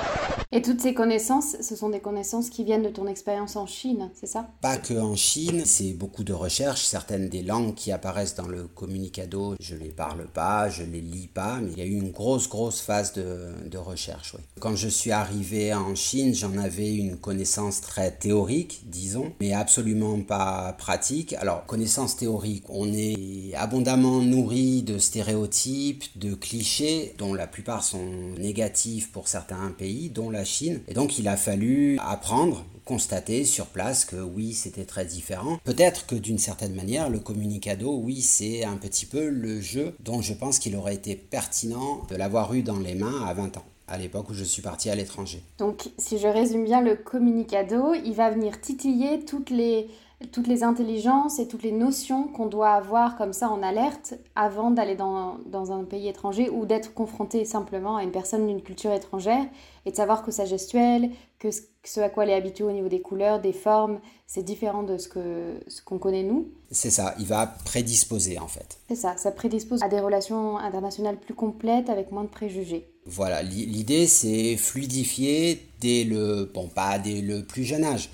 Et 0.56 0.62
toutes 0.62 0.80
ces 0.80 0.94
connaissances, 0.94 1.54
ce 1.60 1.76
sont 1.76 1.90
des 1.90 2.00
connaissances 2.00 2.48
qui 2.48 2.64
viennent 2.64 2.82
de 2.82 2.88
ton 2.88 3.06
expérience 3.06 3.56
en 3.56 3.66
Chine, 3.66 4.08
c'est 4.18 4.26
ça? 4.26 4.48
Pas 4.62 4.78
que 4.78 4.94
en 4.94 5.14
Chine, 5.14 5.64
c'est 5.66 5.92
beaucoup 5.92 6.24
de 6.24 6.32
recherches. 6.32 6.82
Certaines 6.82 7.28
des 7.28 7.42
langues 7.42 7.74
qui 7.74 7.92
apparaissent 7.92 8.36
dans 8.36 8.48
le 8.48 8.66
communicado, 8.66 9.54
je 9.60 9.74
les 9.74 9.90
parle 9.90 10.26
pas, 10.28 10.70
je 10.70 10.82
les 10.82 11.02
lis 11.02 11.26
pas, 11.26 11.58
mais 11.60 11.72
il 11.72 11.78
y 11.78 11.82
a 11.82 11.84
eu 11.84 11.92
une 11.92 12.10
grosse, 12.10 12.48
grosse 12.48 12.80
phase 12.80 13.12
de, 13.12 13.50
de 13.68 13.76
recherche. 13.76 14.32
Oui. 14.34 14.40
Quand 14.58 14.74
je 14.76 14.88
suis 14.88 15.10
arrivé 15.10 15.74
en 15.74 15.94
Chine, 15.94 16.34
j'en 16.34 16.56
avais 16.56 16.94
une 16.94 17.18
connaissance 17.18 17.82
très 17.82 18.10
théorique, 18.10 18.80
disons, 18.86 19.34
mais 19.40 19.52
absolument 19.52 20.18
pas 20.22 20.72
pratique. 20.78 21.34
Alors, 21.34 21.66
connaissance 21.66 22.16
théorique, 22.16 22.64
on 22.70 22.90
est 22.94 23.52
abondamment 23.56 24.22
nourri 24.22 24.82
de 24.82 24.96
stéréotypes, 24.96 26.18
de 26.18 26.32
clichés, 26.32 27.14
dont 27.18 27.34
la 27.34 27.46
plupart 27.46 27.84
sont 27.84 28.08
négatifs 28.38 29.12
pour 29.12 29.28
certains 29.28 29.70
pays, 29.76 30.08
dont 30.08 30.30
la 30.30 30.45
Et 30.88 30.94
donc 30.94 31.18
il 31.18 31.28
a 31.28 31.36
fallu 31.36 31.98
apprendre, 32.00 32.64
constater 32.84 33.44
sur 33.44 33.66
place 33.66 34.04
que 34.04 34.16
oui, 34.16 34.52
c'était 34.52 34.84
très 34.84 35.04
différent. 35.04 35.58
Peut-être 35.64 36.06
que 36.06 36.14
d'une 36.14 36.38
certaine 36.38 36.74
manière, 36.74 37.10
le 37.10 37.18
communicado, 37.18 37.96
oui, 37.96 38.22
c'est 38.22 38.64
un 38.64 38.76
petit 38.76 39.06
peu 39.06 39.28
le 39.28 39.60
jeu 39.60 39.94
dont 40.00 40.22
je 40.22 40.34
pense 40.34 40.58
qu'il 40.58 40.76
aurait 40.76 40.94
été 40.94 41.16
pertinent 41.16 42.02
de 42.08 42.16
l'avoir 42.16 42.54
eu 42.54 42.62
dans 42.62 42.78
les 42.78 42.94
mains 42.94 43.24
à 43.26 43.34
20 43.34 43.56
ans 43.58 43.64
à 43.88 43.98
l'époque 43.98 44.30
où 44.30 44.34
je 44.34 44.44
suis 44.44 44.62
parti 44.62 44.90
à 44.90 44.94
l'étranger. 44.94 45.42
Donc, 45.58 45.90
si 45.98 46.18
je 46.18 46.26
résume 46.26 46.64
bien 46.64 46.80
le 46.80 46.96
communicado, 46.96 47.94
il 47.94 48.14
va 48.14 48.30
venir 48.30 48.60
titiller 48.60 49.24
toutes 49.24 49.50
les 49.50 49.88
toutes 50.32 50.46
les 50.46 50.62
intelligences 50.62 51.38
et 51.38 51.46
toutes 51.46 51.62
les 51.62 51.72
notions 51.72 52.24
qu'on 52.28 52.46
doit 52.46 52.70
avoir 52.70 53.16
comme 53.16 53.34
ça 53.34 53.50
en 53.50 53.62
alerte 53.62 54.14
avant 54.34 54.70
d'aller 54.70 54.94
dans, 54.94 55.36
dans, 55.46 55.72
un 55.72 55.84
pays 55.84 56.08
étranger 56.08 56.48
ou 56.48 56.64
d'être 56.64 56.94
confronté 56.94 57.44
simplement 57.44 57.96
à 57.96 58.02
une 58.02 58.12
personne 58.12 58.46
d'une 58.46 58.62
culture 58.62 58.92
étrangère 58.92 59.44
et 59.84 59.90
de 59.90 59.96
savoir 59.96 60.22
que 60.22 60.30
sa 60.30 60.46
gestuelle, 60.46 61.10
que 61.38 61.48
ce 61.50 62.00
à 62.00 62.08
quoi 62.08 62.24
elle 62.24 62.30
est 62.30 62.34
habituée 62.34 62.64
au 62.64 62.72
niveau 62.72 62.88
des 62.88 63.00
couleurs, 63.00 63.40
des 63.40 63.52
formes, 63.52 64.00
c'est 64.26 64.42
différent 64.42 64.82
de 64.82 64.96
ce 64.96 65.08
qu'on 65.08 65.60
ce 65.68 65.82
qu'on 65.82 65.98
connaît 65.98 66.22
nous. 66.22 66.48
C'est 66.70 66.90
ça, 66.90 67.14
il 67.18 67.26
va 67.26 67.46
prédisposer 67.46 68.38
en 68.38 68.48
fait. 68.48 68.78
C'est 68.88 68.96
ça, 68.96 69.16
ça 69.16 69.30
prédispose 69.30 69.82
à 69.82 69.88
des 69.88 70.00
relations 70.00 70.58
internationales 70.58 71.18
plus 71.18 71.34
complètes 71.34 71.90
avec 71.90 72.10
moins 72.10 72.24
de 72.24 72.28
préjugés. 72.28 72.88
Voilà, 73.04 73.42
l'idée 73.42 74.06
c'est 74.06 74.56
fluidifier 74.56 75.62
dès 75.80 76.04
le, 76.04 76.50
bon 76.52 76.68
pas 76.68 76.98
dès 76.98 77.20
le 77.20 77.44
plus 77.44 77.62
jeune 77.62 77.84
âge, 77.84 78.10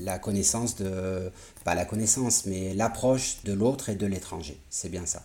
la 0.00 0.18
connaissance 0.18 0.76
de, 0.76 1.30
pas 1.64 1.74
la 1.74 1.84
connaissance, 1.84 2.46
mais 2.46 2.74
l'approche 2.74 3.42
de 3.44 3.52
l'autre 3.52 3.88
et 3.88 3.94
de 3.94 4.06
l'étranger. 4.06 4.60
C'est 4.70 4.90
bien 4.90 5.06
ça. 5.06 5.22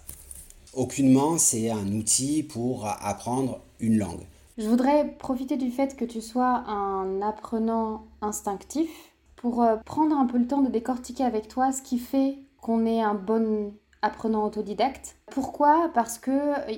Aucunement, 0.74 1.38
c'est 1.38 1.70
un 1.70 1.88
outil 1.94 2.44
pour 2.44 2.88
apprendre 2.88 3.62
une 3.80 3.98
langue. 3.98 4.26
Je 4.58 4.68
voudrais 4.68 5.08
profiter 5.18 5.58
du 5.58 5.72
fait 5.72 5.96
que 5.96 6.06
tu 6.06 6.22
sois 6.22 6.64
un 6.68 7.22
apprenant 7.22 8.06
instinctif 8.22 8.90
pour 9.36 9.64
euh, 9.64 9.78
prendre 9.86 10.16
un 10.16 10.26
peu 10.26 10.38
le 10.38 10.48
temps 10.48 10.62
de 10.62 10.70
décortiquer 10.70 11.24
avec 11.24 11.48
toi 11.48 11.72
ce 11.72 11.82
qui 11.82 11.98
fait 11.98 12.38
qu'on 12.62 12.86
est 12.86 13.02
un 13.02 13.16
bon 13.16 13.74
apprenant 14.02 14.46
autodidacte. 14.46 15.16
Pourquoi? 15.32 15.90
Parce 15.94 16.18
que 16.18 16.32
euh, 16.32 16.76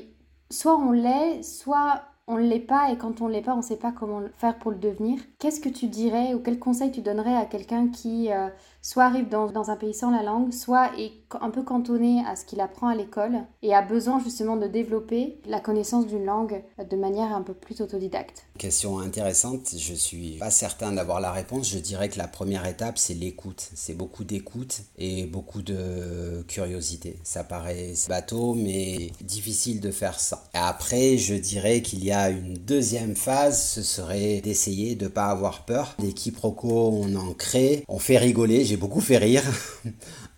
soit 0.50 0.78
on 0.78 0.92
l'est, 0.92 1.44
soit 1.44 2.04
on 2.28 2.38
ne 2.38 2.48
l'est 2.48 2.60
pas 2.60 2.92
et 2.92 2.98
quand 2.98 3.22
on 3.22 3.28
ne 3.28 3.34
l'est 3.34 3.42
pas, 3.42 3.54
on 3.54 3.58
ne 3.58 3.62
sait 3.62 3.78
pas 3.78 3.92
comment 3.92 4.22
faire 4.36 4.58
pour 4.58 4.72
le 4.72 4.78
devenir. 4.78 5.20
Qu'est-ce 5.40 5.60
que 5.60 5.70
tu 5.70 5.88
dirais 5.88 6.34
ou 6.34 6.40
quel 6.40 6.58
conseil 6.58 6.92
tu 6.92 7.02
donnerais 7.02 7.36
à 7.36 7.46
quelqu'un 7.46 7.90
qui 7.90 8.32
euh, 8.32 8.50
soit 8.86 9.06
arrive 9.06 9.30
dans, 9.30 9.72
un 9.72 9.76
pays 9.76 9.96
sans 9.96 10.12
la 10.12 10.22
langue, 10.22 10.54
soit 10.54 10.92
est 11.00 11.12
un 11.42 11.50
peu 11.50 11.64
cantonné 11.64 12.24
à 12.28 12.36
ce 12.36 12.46
qu'il 12.46 12.62
apprend 12.62 12.88
à 12.88 12.96
l'école 12.96 13.40
et 13.64 13.74
a 13.74 13.82
besoin 13.82 14.22
justement 14.24 14.58
de 14.58 14.68
développer 14.68 15.40
la 15.48 15.60
connaissance 15.60 16.06
d'une 16.06 16.24
langue 16.24 16.62
de 16.78 16.96
manière 16.96 17.36
un 17.36 17.42
peu 17.42 17.56
plus 17.56 17.82
autodidacte 17.82 18.46
Question 18.60 19.00
intéressante, 19.00 19.74
je 19.76 19.94
suis 19.96 20.38
pas 20.38 20.52
certain 20.52 20.92
d'avoir 20.92 21.20
la 21.20 21.32
réponse. 21.32 21.72
Je 21.72 21.80
dirais 21.80 22.10
que 22.10 22.20
la 22.20 22.28
première 22.28 22.68
étape, 22.68 23.00
c'est 23.00 23.16
l'écoute. 23.16 23.70
C'est 23.74 23.96
beaucoup 23.96 24.24
d'écoute 24.24 24.82
et 25.00 25.26
beaucoup 25.26 25.64
de 25.64 26.44
curiosité. 26.48 27.18
Ça 27.24 27.44
paraît 27.44 27.94
bateau, 28.08 28.54
mais 28.54 29.12
difficile 29.22 29.82
de 29.82 29.90
faire 29.90 30.20
ça. 30.20 30.44
Après, 30.54 31.18
je 31.18 31.34
dirais 31.34 31.82
qu'il 31.82 32.06
y 32.06 32.12
a 32.12 32.30
une 32.30 32.54
deuxième 32.54 33.16
phase, 33.16 33.62
ce 33.62 33.82
serait 33.82 34.42
d'essayer 34.42 34.96
de 34.96 35.06
ne 35.06 35.10
pas 35.10 35.26
avoir 35.26 35.66
peur. 35.66 35.96
Des 35.98 36.14
quiproquos, 36.14 36.92
on 36.94 37.16
en 37.16 37.34
crée, 37.34 37.84
on 37.88 38.00
fait 38.00 38.18
rigoler, 38.18 38.64
beaucoup 38.78 39.02
fait 39.02 39.18
rire. 39.18 39.44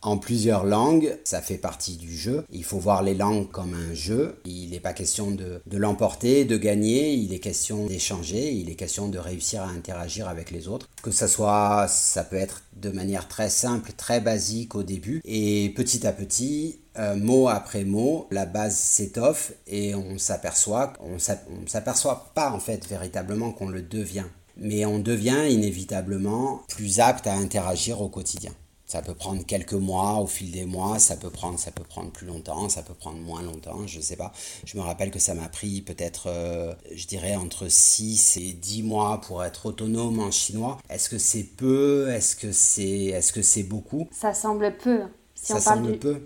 en 0.02 0.18
plusieurs 0.18 0.64
langues, 0.64 1.18
ça 1.24 1.42
fait 1.42 1.58
partie 1.58 1.98
du 1.98 2.16
jeu. 2.16 2.46
Il 2.52 2.64
faut 2.64 2.78
voir 2.78 3.04
les 3.04 3.16
langues 3.16 3.50
comme 3.50 3.74
un 3.74 3.94
jeu. 3.94 4.40
Il 4.46 4.70
n'est 4.70 4.80
pas 4.80 4.94
question 4.94 5.32
de, 5.32 5.62
de 5.66 5.78
l'emporter, 5.78 6.46
de 6.46 6.58
gagner, 6.58 7.14
il 7.14 7.34
est 7.34 7.40
question 7.40 7.86
d'échanger, 7.88 8.52
il 8.54 8.70
est 8.70 8.76
question 8.76 9.10
de 9.10 9.18
réussir 9.18 9.64
à 9.64 9.68
interagir 9.68 10.28
avec 10.28 10.52
les 10.52 10.68
autres. 10.68 10.88
Que 11.02 11.12
ça 11.12 11.28
soit, 11.28 11.88
ça 11.90 12.24
peut 12.24 12.36
être 12.36 12.64
de 12.76 12.90
manière 12.90 13.28
très 13.28 13.50
simple, 13.50 13.92
très 13.98 14.22
basique 14.22 14.76
au 14.76 14.84
début, 14.84 15.22
et 15.26 15.74
petit 15.76 16.06
à 16.06 16.14
petit, 16.14 16.80
euh, 17.00 17.16
mot 17.16 17.48
après 17.48 17.84
mot, 17.84 18.28
la 18.32 18.46
base 18.46 18.76
s'étoffe 18.76 19.54
et 19.68 19.94
on 19.94 20.18
s'aperçoit, 20.18 20.94
on 21.00 21.20
s'aperçoit 21.68 22.32
pas 22.34 22.52
en 22.52 22.60
fait 22.60 22.88
véritablement 22.88 23.52
qu'on 23.52 23.70
le 23.70 23.82
devient, 23.82 24.26
mais 24.60 24.86
on 24.86 25.00
devient 25.00 25.48
inévitablement 25.50 26.62
plus 26.68 27.00
apte 27.00 27.28
à 27.28 27.34
interagir 27.34 28.02
au 28.02 28.10
quotidien. 28.10 28.52
Ça 28.88 29.02
peut 29.02 29.14
prendre 29.14 29.46
quelques 29.46 29.74
mois 29.74 30.14
au 30.22 30.28
fil 30.28 30.50
des 30.50 30.66
mois, 30.66 30.98
ça 30.98 31.18
peut 31.18 31.30
prendre, 31.30 31.60
ça 31.60 31.72
peut 31.72 31.84
prendre 31.84 32.10
plus 32.10 32.26
longtemps, 32.26 32.70
ça 32.70 32.82
peut 32.84 32.94
prendre 32.94 33.18
moins 33.18 33.42
longtemps, 33.42 33.86
je 33.86 33.98
ne 33.98 34.02
sais 34.02 34.16
pas. 34.16 34.32
Je 34.64 34.78
me 34.78 34.82
rappelle 34.82 35.12
que 35.12 35.20
ça 35.20 35.34
m'a 35.34 35.50
pris 35.50 35.82
peut-être, 35.82 36.28
euh, 36.28 36.74
je 36.96 37.06
dirais, 37.06 37.36
entre 37.36 37.68
6 37.68 38.38
et 38.38 38.54
10 38.54 38.84
mois 38.84 39.20
pour 39.20 39.44
être 39.44 39.66
autonome 39.66 40.20
en 40.20 40.32
chinois. 40.32 40.78
Est-ce 40.90 41.10
que 41.10 41.18
c'est 41.18 41.44
peu? 41.44 42.10
Est-ce 42.10 42.38
que 42.38 42.54
c'est 42.54 43.08
est 43.08 43.20
-ce 43.20 43.42
c'est 43.42 43.64
beaucoup? 43.64 44.08
Ça 44.12 44.34
semble 44.34 44.78
peu. 44.78 45.02
Si 45.36 45.48
ça 45.48 45.58
on 45.58 45.62
parle 45.62 45.80
semble 45.80 45.92
du, 45.92 46.00
peu 46.00 46.22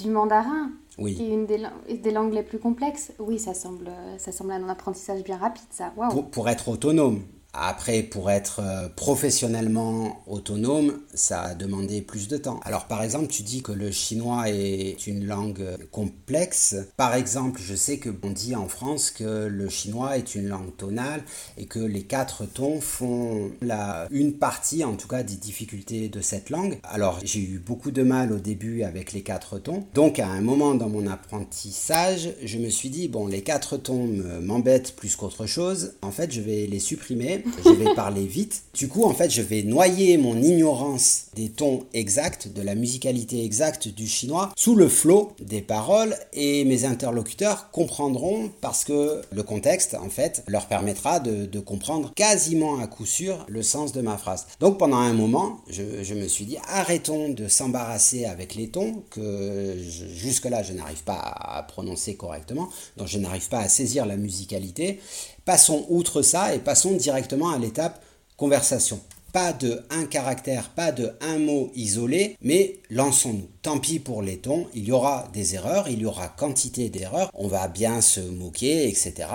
Du 0.00 0.08
mandarin, 0.08 0.70
oui. 0.98 1.16
qui 1.16 1.24
est 1.24 1.34
une 1.34 1.46
des, 1.46 1.60
des, 2.00 2.12
langues 2.12 2.32
les 2.32 2.44
plus 2.44 2.60
complexes, 2.60 3.10
oui, 3.18 3.40
ça 3.40 3.54
semble, 3.54 3.90
ça 4.18 4.30
semble 4.30 4.52
un 4.52 4.68
apprentissage 4.68 5.24
bien 5.24 5.36
rapide, 5.36 5.66
ça. 5.70 5.92
Pour, 6.10 6.30
pour 6.30 6.48
être 6.48 6.68
autonome, 6.68 7.24
après, 7.54 8.02
pour 8.02 8.30
être 8.30 8.60
euh, 8.60 8.88
professionnellement 8.88 10.22
autonome, 10.26 11.00
ça 11.14 11.42
a 11.42 11.54
demandé 11.54 12.02
plus 12.02 12.28
de 12.28 12.36
temps. 12.36 12.60
Alors, 12.64 12.86
par 12.86 13.02
exemple, 13.02 13.28
tu 13.28 13.42
dis 13.42 13.62
que 13.62 13.72
le 13.72 13.90
chinois 13.90 14.50
est 14.50 15.06
une 15.06 15.26
langue 15.26 15.64
complexe. 15.92 16.76
Par 16.96 17.14
exemple, 17.14 17.60
je 17.62 17.74
sais 17.74 17.98
que 17.98 18.10
on 18.22 18.30
dit 18.30 18.56
en 18.56 18.68
France 18.68 19.10
que 19.10 19.46
le 19.46 19.68
chinois 19.68 20.16
est 20.18 20.34
une 20.34 20.48
langue 20.48 20.76
tonale 20.76 21.22
et 21.56 21.66
que 21.66 21.78
les 21.78 22.02
quatre 22.02 22.44
tons 22.46 22.80
font 22.80 23.52
la, 23.62 24.08
une 24.10 24.34
partie, 24.34 24.82
en 24.82 24.96
tout 24.96 25.08
cas, 25.08 25.22
des 25.22 25.36
difficultés 25.36 26.08
de 26.08 26.20
cette 26.20 26.50
langue. 26.50 26.78
Alors, 26.82 27.20
j'ai 27.22 27.40
eu 27.40 27.58
beaucoup 27.58 27.90
de 27.90 28.02
mal 28.02 28.32
au 28.32 28.38
début 28.38 28.82
avec 28.82 29.12
les 29.12 29.22
quatre 29.22 29.58
tons. 29.58 29.84
Donc, 29.94 30.18
à 30.18 30.28
un 30.28 30.40
moment 30.40 30.74
dans 30.74 30.88
mon 30.88 31.06
apprentissage, 31.06 32.30
je 32.42 32.58
me 32.58 32.70
suis 32.70 32.90
dit, 32.90 33.08
bon, 33.08 33.26
les 33.26 33.42
quatre 33.42 33.76
tons 33.76 34.08
m'embêtent 34.42 34.96
plus 34.96 35.14
qu'autre 35.16 35.46
chose. 35.46 35.94
En 36.02 36.10
fait, 36.10 36.32
je 36.32 36.40
vais 36.40 36.66
les 36.66 36.80
supprimer 36.80 37.43
je 37.64 37.70
vais 37.70 37.94
parler 37.94 38.26
vite. 38.26 38.62
Du 38.74 38.88
coup, 38.88 39.04
en 39.04 39.14
fait, 39.14 39.30
je 39.30 39.42
vais 39.42 39.62
noyer 39.62 40.16
mon 40.16 40.40
ignorance 40.40 41.26
des 41.34 41.48
tons 41.48 41.84
exacts, 41.92 42.48
de 42.48 42.62
la 42.62 42.74
musicalité 42.74 43.44
exacte 43.44 43.88
du 43.88 44.06
chinois, 44.06 44.52
sous 44.56 44.74
le 44.74 44.88
flot 44.88 45.32
des 45.40 45.60
paroles 45.60 46.16
et 46.32 46.64
mes 46.64 46.84
interlocuteurs 46.84 47.70
comprendront 47.70 48.50
parce 48.60 48.84
que 48.84 49.22
le 49.30 49.42
contexte, 49.42 49.94
en 49.94 50.08
fait, 50.08 50.44
leur 50.48 50.66
permettra 50.66 51.20
de, 51.20 51.60
comprendre 51.60 52.12
quasiment 52.14 52.78
à 52.78 52.86
coup 52.86 53.06
sûr 53.06 53.46
le 53.48 53.62
sens 53.62 53.92
de 53.92 54.02
ma 54.02 54.18
phrase. 54.18 54.46
Donc 54.60 54.78
pendant 54.78 54.98
un 54.98 55.14
moment, 55.14 55.60
je, 55.70 56.14
me 56.14 56.28
suis 56.28 56.44
dit, 56.44 56.58
arrêtons 56.68 57.30
de 57.30 57.48
s'embarrasser 57.48 58.26
avec 58.26 58.54
les 58.54 58.68
tons 58.68 59.02
que 59.10 59.76
jusque-là, 60.14 60.62
je 60.62 60.72
n'arrive 60.72 61.04
pas 61.04 61.14
à 61.14 61.62
prononcer 61.62 62.16
correctement, 62.16 62.68
donc 62.96 63.08
je 63.08 63.18
n'arrive 63.18 63.48
pas 63.48 63.60
à 63.60 63.68
saisir 63.68 64.04
la 64.04 64.16
musicalité 64.16 65.00
Passons 65.44 65.84
outre 65.90 66.22
ça 66.22 66.54
et 66.54 66.58
passons 66.58 66.92
directement 66.92 67.50
à 67.50 67.58
l'étape 67.58 68.02
conversation. 68.36 69.00
pas 69.32 69.52
de 69.52 69.82
un 69.90 70.04
caractère, 70.06 70.70
pas 70.70 70.92
de 70.92 71.12
un 71.20 71.38
mot 71.38 71.72
isolé, 71.74 72.36
mais 72.40 72.78
lançons-nous. 72.88 73.48
Tant 73.62 73.80
pis 73.80 73.98
pour 73.98 74.22
les 74.22 74.38
tons, 74.38 74.68
il 74.74 74.84
y 74.84 74.92
aura 74.92 75.28
des 75.32 75.56
erreurs, 75.56 75.88
il 75.88 76.02
y 76.02 76.06
aura 76.06 76.28
quantité 76.28 76.88
d'erreurs, 76.88 77.30
on 77.34 77.48
va 77.48 77.66
bien 77.66 78.00
se 78.00 78.20
moquer, 78.20 78.88
etc. 78.88 79.26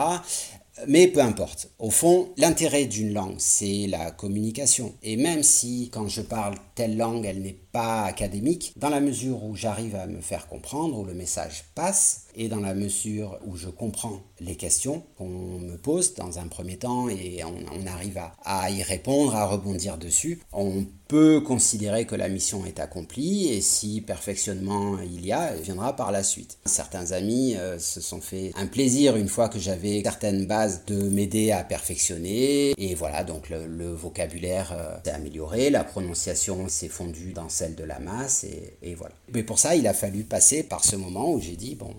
Mais 0.87 1.07
peu 1.07 1.19
importe. 1.19 1.69
Au 1.79 1.89
fond, 1.89 2.29
l'intérêt 2.37 2.85
d'une 2.85 3.13
langue, 3.13 3.35
c'est 3.37 3.87
la 3.87 4.11
communication. 4.11 4.93
Et 5.03 5.17
même 5.17 5.43
si 5.43 5.89
quand 5.91 6.07
je 6.07 6.21
parle 6.21 6.55
telle 6.75 6.95
langue, 6.95 7.25
elle 7.25 7.41
n'est 7.41 7.59
pas 7.71 8.03
académique, 8.03 8.73
dans 8.77 8.89
la 8.89 8.99
mesure 8.99 9.43
où 9.43 9.55
j'arrive 9.55 9.95
à 9.95 10.07
me 10.07 10.21
faire 10.21 10.47
comprendre, 10.47 10.97
où 10.97 11.05
le 11.05 11.13
message 11.13 11.65
passe, 11.75 12.25
et 12.35 12.47
dans 12.47 12.59
la 12.59 12.73
mesure 12.73 13.37
où 13.45 13.55
je 13.55 13.67
comprends 13.67 14.21
les 14.39 14.55
questions 14.55 15.03
qu'on 15.17 15.27
me 15.59 15.77
pose 15.77 16.13
dans 16.15 16.39
un 16.39 16.47
premier 16.47 16.77
temps 16.77 17.09
et 17.09 17.43
on, 17.43 17.85
arrive 17.87 18.19
à, 18.45 18.69
y 18.69 18.81
répondre, 18.83 19.35
à 19.35 19.45
rebondir 19.45 19.97
dessus, 19.97 20.39
on 20.53 20.85
peut 21.07 21.41
considérer 21.41 22.05
que 22.05 22.15
la 22.15 22.29
mission 22.29 22.65
est 22.65 22.79
accomplie 22.79 23.49
et 23.49 23.61
si 23.61 23.99
perfectionnement 24.01 24.99
il 25.01 25.25
y 25.25 25.31
a, 25.31 25.51
elle 25.51 25.61
viendra 25.61 25.95
par 25.95 26.11
la 26.11 26.23
suite. 26.23 26.59
Certains 26.65 27.11
amis 27.11 27.55
euh, 27.57 27.79
se 27.79 27.99
sont 27.99 28.21
fait 28.21 28.51
un 28.55 28.67
plaisir 28.67 29.15
une 29.15 29.27
fois 29.27 29.49
que 29.49 29.59
j'avais 29.59 30.01
certaines 30.03 30.45
bases 30.45 30.83
de 30.85 31.09
m'aider 31.09 31.51
à 31.51 31.63
perfectionner 31.63 32.73
et 32.77 32.95
voilà 32.95 33.23
donc 33.23 33.49
le, 33.49 33.91
vocabulaire 33.93 34.71
euh, 34.71 34.95
s'est 35.03 35.11
amélioré, 35.11 35.69
la 35.71 35.83
prononciation 35.83 36.69
s'est 36.69 36.87
fondue 36.87 37.33
dans 37.33 37.49
celle 37.59 37.75
de 37.75 37.83
la 37.83 37.99
masse 37.99 38.45
et, 38.81 38.95
voilà. 38.95 39.15
Mais 39.33 39.43
pour 39.43 39.59
ça 39.59 39.75
il 39.75 39.87
a 39.87 39.93
fallu 39.93 40.23
passer 40.23 40.63
par 40.63 40.83
ce 40.83 40.95
moment 40.95 41.31
où 41.33 41.39
j'ai 41.39 41.55
dit 41.55 41.75
bon 41.75 41.93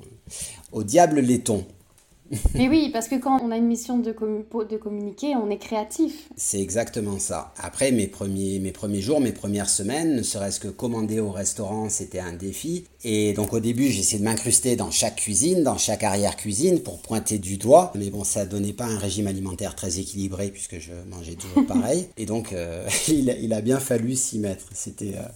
au 0.72 0.82
diable 0.82 1.20
les 1.20 1.40
tons. 1.40 1.66
Mais 2.54 2.68
oui, 2.68 2.90
parce 2.92 3.08
que 3.08 3.16
quand 3.16 3.40
on 3.42 3.50
a 3.50 3.56
une 3.56 3.66
mission 3.66 3.98
de, 3.98 4.12
de 4.12 4.76
communiquer, 4.76 5.34
on 5.34 5.50
est 5.50 5.58
créatif. 5.58 6.28
C'est 6.36 6.60
exactement 6.60 7.18
ça. 7.18 7.52
Après, 7.58 7.90
mes 7.90 8.06
premiers, 8.06 8.60
mes 8.60 8.70
premiers 8.70 9.00
jours, 9.00 9.20
mes 9.20 9.32
premières 9.32 9.68
semaines, 9.68 10.14
ne 10.14 10.22
serait-ce 10.22 10.60
que 10.60 10.68
commander 10.68 11.18
au 11.18 11.32
restaurant, 11.32 11.88
c'était 11.88 12.20
un 12.20 12.32
défi. 12.32 12.84
Et 13.02 13.32
donc 13.32 13.52
au 13.52 13.60
début, 13.60 13.88
j'ai 13.88 14.00
essayé 14.00 14.18
de 14.18 14.24
m'incruster 14.24 14.76
dans 14.76 14.90
chaque 14.90 15.16
cuisine, 15.16 15.64
dans 15.64 15.76
chaque 15.76 16.04
arrière-cuisine, 16.04 16.80
pour 16.80 17.00
pointer 17.00 17.38
du 17.38 17.56
doigt. 17.56 17.92
Mais 17.96 18.10
bon, 18.10 18.22
ça 18.22 18.46
donnait 18.46 18.72
pas 18.72 18.86
un 18.86 18.98
régime 18.98 19.26
alimentaire 19.26 19.74
très 19.74 19.98
équilibré, 19.98 20.50
puisque 20.50 20.78
je 20.78 20.92
mangeais 21.08 21.34
toujours 21.34 21.66
pareil. 21.68 22.08
Et 22.16 22.26
donc, 22.26 22.52
euh, 22.52 22.86
il, 23.08 23.52
a 23.52 23.60
bien 23.60 23.80
fallu 23.80 24.14
s'y 24.14 24.38
mettre. 24.38 24.66
C'était... 24.72 25.14
Euh, 25.16 25.28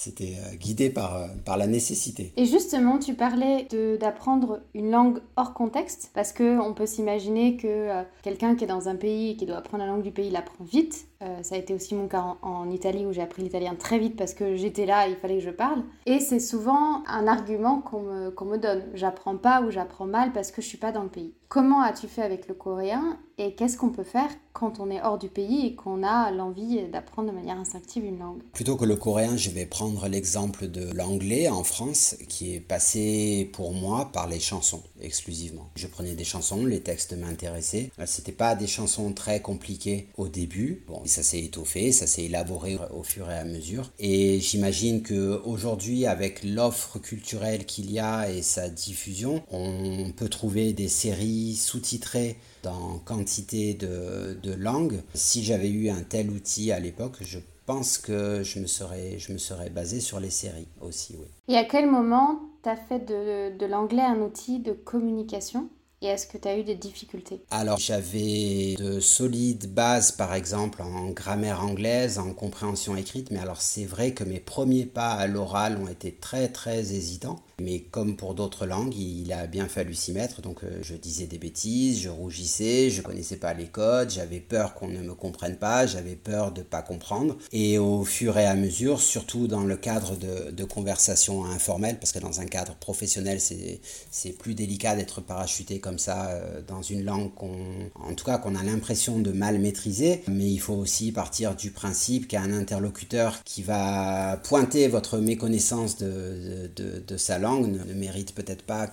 c'était 0.00 0.36
euh, 0.38 0.56
guidé 0.56 0.88
par, 0.88 1.16
euh, 1.16 1.26
par 1.44 1.58
la 1.58 1.66
nécessité. 1.66 2.32
Et 2.38 2.46
justement, 2.46 2.98
tu 2.98 3.12
parlais 3.12 3.68
d'apprendre 4.00 4.60
une 4.72 4.90
langue 4.90 5.18
hors 5.36 5.52
contexte, 5.52 6.10
parce 6.14 6.32
qu'on 6.32 6.72
peut 6.74 6.86
s'imaginer 6.86 7.58
que 7.58 7.66
euh, 7.68 8.02
quelqu'un 8.22 8.54
qui 8.54 8.64
est 8.64 8.66
dans 8.66 8.88
un 8.88 8.96
pays 8.96 9.32
et 9.32 9.36
qui 9.36 9.44
doit 9.44 9.58
apprendre 9.58 9.84
la 9.84 9.90
langue 9.90 10.02
du 10.02 10.10
pays 10.10 10.30
l'apprend 10.30 10.64
vite. 10.64 11.06
ça 11.42 11.54
a 11.54 11.58
été 11.58 11.74
aussi 11.74 11.94
mon 11.94 12.08
cas 12.08 12.36
en, 12.40 12.70
Italie 12.70 13.04
où 13.04 13.12
j'ai 13.12 13.20
appris 13.20 13.42
l'italien 13.42 13.74
très 13.74 13.98
vite 13.98 14.16
parce 14.16 14.32
que 14.32 14.56
j'étais 14.56 14.86
là, 14.86 15.06
il 15.06 15.16
fallait 15.16 15.38
que 15.38 15.44
je 15.44 15.50
parle. 15.50 15.82
Et 16.06 16.18
c'est 16.18 16.40
souvent 16.40 17.04
un 17.06 17.26
argument 17.26 17.80
qu'on 17.80 18.02
me, 18.02 18.30
me 18.30 18.56
donne. 18.56 18.84
J'apprends 18.94 19.36
pas 19.36 19.60
ou 19.62 19.70
j'apprends 19.70 20.06
mal 20.06 20.32
parce 20.32 20.50
que 20.50 20.62
je 20.62 20.66
suis 20.68 20.78
pas 20.78 20.92
dans 20.92 21.02
le 21.02 21.10
pays. 21.10 21.34
Comment 21.50 21.82
as-tu 21.82 22.06
fait 22.06 22.22
avec 22.22 22.46
le 22.46 22.54
coréen 22.54 23.18
et 23.36 23.54
qu'est-ce 23.54 23.76
qu'on 23.76 23.88
peut 23.88 24.04
faire 24.04 24.28
quand 24.52 24.78
on 24.78 24.88
est 24.88 25.02
hors 25.02 25.18
du 25.18 25.28
pays 25.28 25.66
et 25.66 25.74
qu'on 25.74 26.04
a 26.04 26.30
l'envie 26.30 26.82
d'apprendre 26.92 27.30
de 27.30 27.34
manière 27.34 27.58
instinctive 27.58 28.04
une 28.04 28.20
langue? 28.20 28.42
Plutôt 28.52 28.76
que 28.76 28.84
le 28.84 28.94
coréen, 28.94 29.36
je 29.36 29.50
vais 29.50 29.66
prendre 29.66 30.06
l'exemple 30.06 30.68
de 30.68 30.92
l'anglais 30.92 31.48
en 31.48 31.64
France 31.64 32.14
qui 32.28 32.54
est 32.54 32.60
passé 32.60 33.50
pour 33.52 33.72
moi 33.72 34.10
par 34.12 34.28
les 34.28 34.38
chansons 34.38 34.82
exclusivement. 35.00 35.70
Je 35.74 35.88
prenais 35.88 36.14
des 36.14 36.22
chansons, 36.22 36.66
les 36.66 36.80
textes 36.80 37.14
m'intéressaient. 37.14 37.90
Euh, 37.98 38.04
c'était 38.06 38.30
pas 38.30 38.54
des 38.54 38.66
chansons 38.68 39.12
très 39.12 39.40
compliquées 39.40 40.06
au 40.18 40.28
début. 40.28 40.84
Bon, 40.86 41.02
ça 41.06 41.22
s'est 41.24 41.40
étoffé, 41.40 41.90
ça 41.90 42.06
s'est 42.06 42.24
élaboré 42.24 42.78
au 42.94 43.02
fur 43.02 43.28
et 43.28 43.38
à 43.38 43.44
mesure. 43.44 43.90
Et 43.98 44.38
j'imagine 44.38 45.02
que 45.02 45.40
aujourd'hui, 45.44 46.06
avec 46.06 46.44
l'offre 46.44 46.98
culturelle 46.98 47.64
qu'il 47.64 47.90
y 47.90 47.98
a 47.98 48.30
et 48.30 48.42
sa 48.42 48.68
diffusion, 48.68 49.42
on 49.50 50.12
peut 50.14 50.28
trouver 50.28 50.72
des 50.74 50.88
séries 50.88 51.39
sous-titré 51.56 52.36
dans 52.62 52.98
quantité 53.04 53.74
de, 53.74 54.38
de 54.42 54.52
langues. 54.52 55.02
Si 55.14 55.42
j'avais 55.44 55.70
eu 55.70 55.88
un 55.90 56.02
tel 56.02 56.30
outil 56.30 56.72
à 56.72 56.80
l'époque, 56.80 57.16
je 57.20 57.38
pense 57.66 57.98
que 57.98 58.42
je 58.42 58.58
me 58.58 58.66
serais, 58.66 59.18
je 59.18 59.32
me 59.32 59.38
serais 59.38 59.70
basé 59.70 60.00
sur 60.00 60.18
les 60.18 60.30
séries 60.30 60.68
aussi, 60.80 61.16
oui. 61.18 61.26
Et 61.48 61.56
à 61.56 61.64
quel 61.64 61.88
moment 61.88 62.40
tu 62.62 62.68
as 62.68 62.76
fait 62.76 63.00
de, 63.00 63.56
de 63.56 63.66
l'anglais 63.66 64.02
un 64.02 64.20
outil 64.20 64.58
de 64.58 64.72
communication? 64.72 65.68
Et 66.02 66.06
est-ce 66.06 66.26
que 66.26 66.38
tu 66.38 66.48
as 66.48 66.56
eu 66.56 66.64
des 66.64 66.76
difficultés? 66.76 67.42
Alors 67.50 67.76
j'avais 67.76 68.74
de 68.78 69.00
solides 69.00 69.72
bases 69.74 70.12
par 70.12 70.32
exemple 70.32 70.80
en 70.80 71.10
grammaire 71.10 71.62
anglaise, 71.62 72.18
en 72.18 72.32
compréhension 72.32 72.96
écrite, 72.96 73.30
mais 73.30 73.38
alors 73.38 73.60
c'est 73.60 73.84
vrai 73.84 74.14
que 74.14 74.24
mes 74.24 74.40
premiers 74.40 74.86
pas 74.86 75.12
à 75.12 75.26
l'oral 75.26 75.76
ont 75.76 75.88
été 75.88 76.12
très 76.12 76.48
très 76.48 76.94
hésitants. 76.94 77.38
Mais 77.60 77.80
comme 77.80 78.16
pour 78.16 78.34
d'autres 78.34 78.66
langues, 78.66 78.94
il 78.96 79.32
a 79.32 79.46
bien 79.46 79.68
fallu 79.68 79.94
s'y 79.94 80.12
mettre. 80.12 80.40
Donc 80.42 80.64
euh, 80.64 80.78
je 80.82 80.94
disais 80.94 81.26
des 81.26 81.38
bêtises, 81.38 82.00
je 82.00 82.08
rougissais, 82.08 82.90
je 82.90 83.02
connaissais 83.02 83.36
pas 83.36 83.54
les 83.54 83.66
codes, 83.66 84.10
j'avais 84.10 84.40
peur 84.40 84.74
qu'on 84.74 84.88
ne 84.88 85.00
me 85.00 85.14
comprenne 85.14 85.56
pas, 85.56 85.86
j'avais 85.86 86.16
peur 86.16 86.52
de 86.52 86.62
pas 86.62 86.82
comprendre. 86.82 87.36
Et 87.52 87.78
au 87.78 88.04
fur 88.04 88.38
et 88.38 88.46
à 88.46 88.54
mesure, 88.54 89.00
surtout 89.00 89.46
dans 89.46 89.64
le 89.64 89.76
cadre 89.76 90.16
de, 90.16 90.50
de 90.50 90.64
conversations 90.64 91.44
informelles, 91.44 91.98
parce 91.98 92.12
que 92.12 92.18
dans 92.18 92.40
un 92.40 92.46
cadre 92.46 92.74
professionnel, 92.76 93.40
c'est 93.40 94.32
plus 94.38 94.54
délicat 94.54 94.96
d'être 94.96 95.20
parachuté 95.20 95.80
comme 95.80 95.98
ça 95.98 96.30
euh, 96.30 96.62
dans 96.66 96.82
une 96.82 97.04
langue 97.04 97.32
qu'on, 97.34 97.90
en 97.94 98.14
tout 98.14 98.24
cas, 98.24 98.38
qu'on 98.38 98.54
a 98.54 98.62
l'impression 98.62 99.18
de 99.18 99.32
mal 99.32 99.58
maîtriser. 99.58 100.22
Mais 100.28 100.50
il 100.50 100.58
faut 100.58 100.74
aussi 100.74 101.12
partir 101.12 101.54
du 101.54 101.70
principe 101.70 102.28
qu'un 102.28 102.52
interlocuteur 102.52 103.42
qui 103.44 103.62
va 103.62 104.38
pointer 104.44 104.88
votre 104.88 105.18
méconnaissance 105.18 105.96
de, 105.98 106.70
de 106.76 107.16
sa 107.16 107.38
langue 107.38 107.49
ne, 107.58 107.94
mérite 107.94 108.34
peut-être 108.34 108.62
pas 108.62 108.86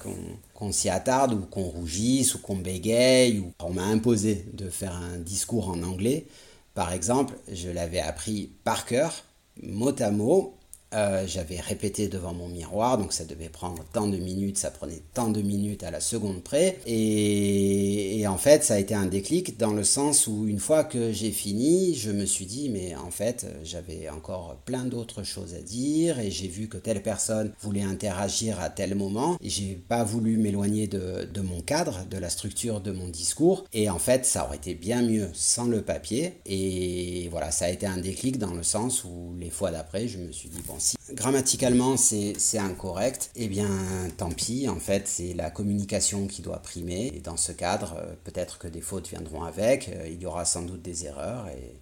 qu'on 0.53 0.71
s'y 0.71 0.89
attarde 0.89 1.33
ou 1.33 1.41
qu'on 1.41 1.63
rougisse 1.63 2.35
ou 2.35 2.39
qu'on 2.39 2.55
bégaye. 2.55 3.39
Ou... 3.39 3.51
On 3.59 3.71
m'a 3.71 3.85
imposé 3.85 4.45
de 4.53 4.69
faire 4.69 4.95
un 4.95 5.17
discours 5.17 5.69
en 5.69 5.83
anglais. 5.83 6.27
Par 6.73 6.91
exemple, 6.93 7.33
je 7.51 7.69
l'avais 7.69 7.99
appris 7.99 8.51
par 8.63 8.85
cœur, 8.85 9.23
mot 9.63 9.99
à 9.99 10.11
mot, 10.11 10.55
euh, 10.97 11.25
j'avais 11.27 11.59
répété 11.59 12.07
devant 12.07 12.33
mon 12.33 12.47
miroir, 12.47 12.97
donc 12.97 13.13
ça 13.13 13.23
devait 13.23 13.49
prendre 13.49 13.83
tant 13.93 14.07
de 14.07 14.17
minutes, 14.17 14.57
ça 14.57 14.71
prenait 14.71 15.01
tant 15.13 15.29
de 15.29 15.41
minutes 15.41 15.83
à 15.83 15.91
la 15.91 15.99
seconde 15.99 16.41
près. 16.43 16.79
Et, 16.87 18.25
en 18.27 18.37
fait, 18.37 18.63
ça 18.63 18.73
a 18.73 18.79
été 18.79 18.93
un 18.93 19.05
déclic 19.05 19.57
dans 19.57 19.73
le 19.73 19.83
sens 19.83 20.27
où 20.27 20.47
une 20.47 20.59
fois 20.59 20.83
que 20.83 21.11
j'ai 21.11 21.31
fini, 21.31 21.93
je 21.95 22.11
me 22.11 22.25
suis 22.25 22.45
dit, 22.45 22.69
mais 22.69 22.95
en 22.95 23.11
fait, 23.11 23.45
j'avais 23.63 24.09
encore 24.09 24.57
plein 24.65 24.83
d'autres 24.85 25.23
choses 25.23 25.53
à 25.53 25.61
dire 25.61 26.19
et 26.19 26.31
j'ai 26.31 26.47
vu 26.47 26.67
que 26.67 26.77
telle 26.77 27.01
personne 27.01 27.53
voulait 27.61 27.83
interagir 27.83 28.59
à 28.59 28.69
tel 28.69 28.95
moment. 28.95 29.37
Et 29.41 29.49
j'ai 29.49 29.79
pas 29.87 30.03
voulu 30.03 30.37
m'éloigner 30.37 30.87
de, 30.87 31.27
de 31.31 31.41
mon 31.41 31.61
cadre, 31.61 32.05
de 32.09 32.17
la 32.17 32.29
structure 32.29 32.81
de 32.81 32.91
mon 32.91 33.07
discours. 33.07 33.65
Et 33.71 33.89
en 33.89 33.99
fait, 33.99 34.25
ça 34.25 34.45
aurait 34.45 34.57
été 34.57 34.73
bien 34.73 35.01
mieux 35.01 35.29
sans 35.33 35.65
le 35.65 35.81
papier. 35.81 36.33
Et 36.45 37.29
voilà, 37.29 37.51
ça 37.51 37.65
a 37.65 37.69
été 37.69 37.85
un 37.85 37.97
déclic 37.97 38.37
dans 38.39 38.53
le 38.53 38.63
sens 38.63 39.03
où 39.03 39.33
les 39.39 39.49
fois 39.49 39.71
d'après, 39.71 40.07
je 40.07 40.17
me 40.17 40.31
suis 40.31 40.49
dit, 40.49 40.61
bon, 40.67 40.75
si 40.87 41.13
grammaticalement 41.13 41.97
c'est 41.97 42.57
incorrect, 42.57 43.31
eh 43.35 43.47
bien 43.47 43.69
tant 44.17 44.29
pis, 44.29 44.69
en 44.69 44.79
fait 44.79 45.07
c'est 45.07 45.33
la 45.33 45.49
communication 45.49 46.27
qui 46.27 46.41
doit 46.41 46.59
primer. 46.59 47.11
Et 47.13 47.19
dans 47.19 47.37
ce 47.37 47.51
cadre, 47.51 47.95
euh, 47.97 48.13
peut-être 48.23 48.57
que 48.57 48.67
des 48.67 48.81
fautes 48.81 49.09
viendront 49.09 49.43
avec, 49.43 49.89
euh, 49.89 50.07
il 50.07 50.21
y 50.21 50.25
aura 50.25 50.45
sans 50.45 50.61
doute 50.61 50.81
des 50.81 51.05
erreurs. 51.05 51.47
Et... 51.49 51.77